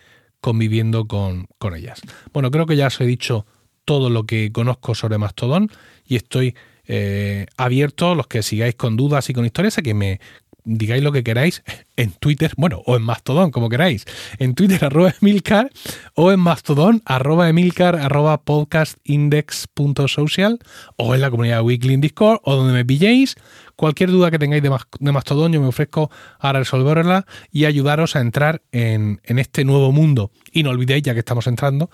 conviviendo 0.42 1.06
con, 1.06 1.46
con 1.56 1.74
ellas. 1.74 2.02
Bueno, 2.34 2.50
creo 2.50 2.66
que 2.66 2.76
ya 2.76 2.88
os 2.88 3.00
he 3.00 3.06
dicho 3.06 3.46
todo 3.86 4.10
lo 4.10 4.26
que 4.26 4.52
conozco 4.52 4.94
sobre 4.94 5.16
Mastodon 5.16 5.70
y 6.04 6.16
estoy 6.16 6.54
eh, 6.84 7.46
abierto 7.56 8.14
los 8.14 8.26
que 8.26 8.42
sigáis 8.42 8.74
con 8.74 8.98
dudas 8.98 9.30
y 9.30 9.32
con 9.32 9.46
historias 9.46 9.78
a 9.78 9.82
que 9.82 9.94
me 9.94 10.20
digáis 10.64 11.02
lo 11.02 11.12
que 11.12 11.22
queráis 11.22 11.62
en 11.96 12.12
Twitter, 12.12 12.52
bueno, 12.56 12.80
o 12.86 12.96
en 12.96 13.02
Mastodon, 13.02 13.50
como 13.50 13.68
queráis. 13.68 14.06
En 14.38 14.54
Twitter, 14.54 14.82
arroba 14.84 15.12
Emilcar, 15.20 15.70
o 16.14 16.32
en 16.32 16.40
Mastodon, 16.40 17.02
arroba 17.04 17.46
Emilcar, 17.48 17.96
arroba 17.96 18.42
podcastindex.social, 18.42 20.58
o 20.96 21.14
en 21.14 21.20
la 21.20 21.30
comunidad 21.30 21.62
Weekly 21.62 21.94
en 21.94 22.00
Discord, 22.00 22.40
o 22.44 22.56
donde 22.56 22.72
me 22.72 22.84
pilléis. 22.84 23.36
Cualquier 23.76 24.10
duda 24.10 24.30
que 24.30 24.38
tengáis 24.38 24.62
de, 24.62 24.70
Mastodon, 25.12 25.52
yo 25.52 25.60
me 25.60 25.66
ofrezco 25.66 26.10
a 26.38 26.52
resolverla 26.52 27.26
y 27.50 27.64
ayudaros 27.64 28.16
a 28.16 28.20
entrar 28.20 28.62
en, 28.70 29.20
en 29.24 29.38
este 29.38 29.64
nuevo 29.64 29.92
mundo. 29.92 30.30
Y 30.52 30.62
no 30.62 30.70
olvidéis, 30.70 31.02
ya 31.02 31.14
que 31.14 31.20
estamos 31.20 31.46
entrando, 31.46 31.90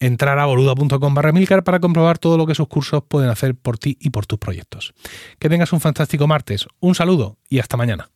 entrar 0.00 0.38
a 0.38 0.46
boluda.com 0.46 1.14
barra 1.14 1.30
Emilcar 1.30 1.64
para 1.64 1.80
comprobar 1.80 2.18
todo 2.18 2.36
lo 2.36 2.46
que 2.46 2.54
sus 2.54 2.68
cursos 2.68 3.02
pueden 3.06 3.30
hacer 3.30 3.54
por 3.54 3.78
ti 3.78 3.96
y 4.00 4.10
por 4.10 4.26
tus 4.26 4.38
proyectos. 4.38 4.94
Que 5.38 5.48
tengas 5.48 5.72
un 5.72 5.80
fantástico 5.80 6.26
martes, 6.26 6.66
un 6.80 6.94
saludo 6.94 7.38
y 7.48 7.58
hasta 7.58 7.76
mañana. 7.76 8.10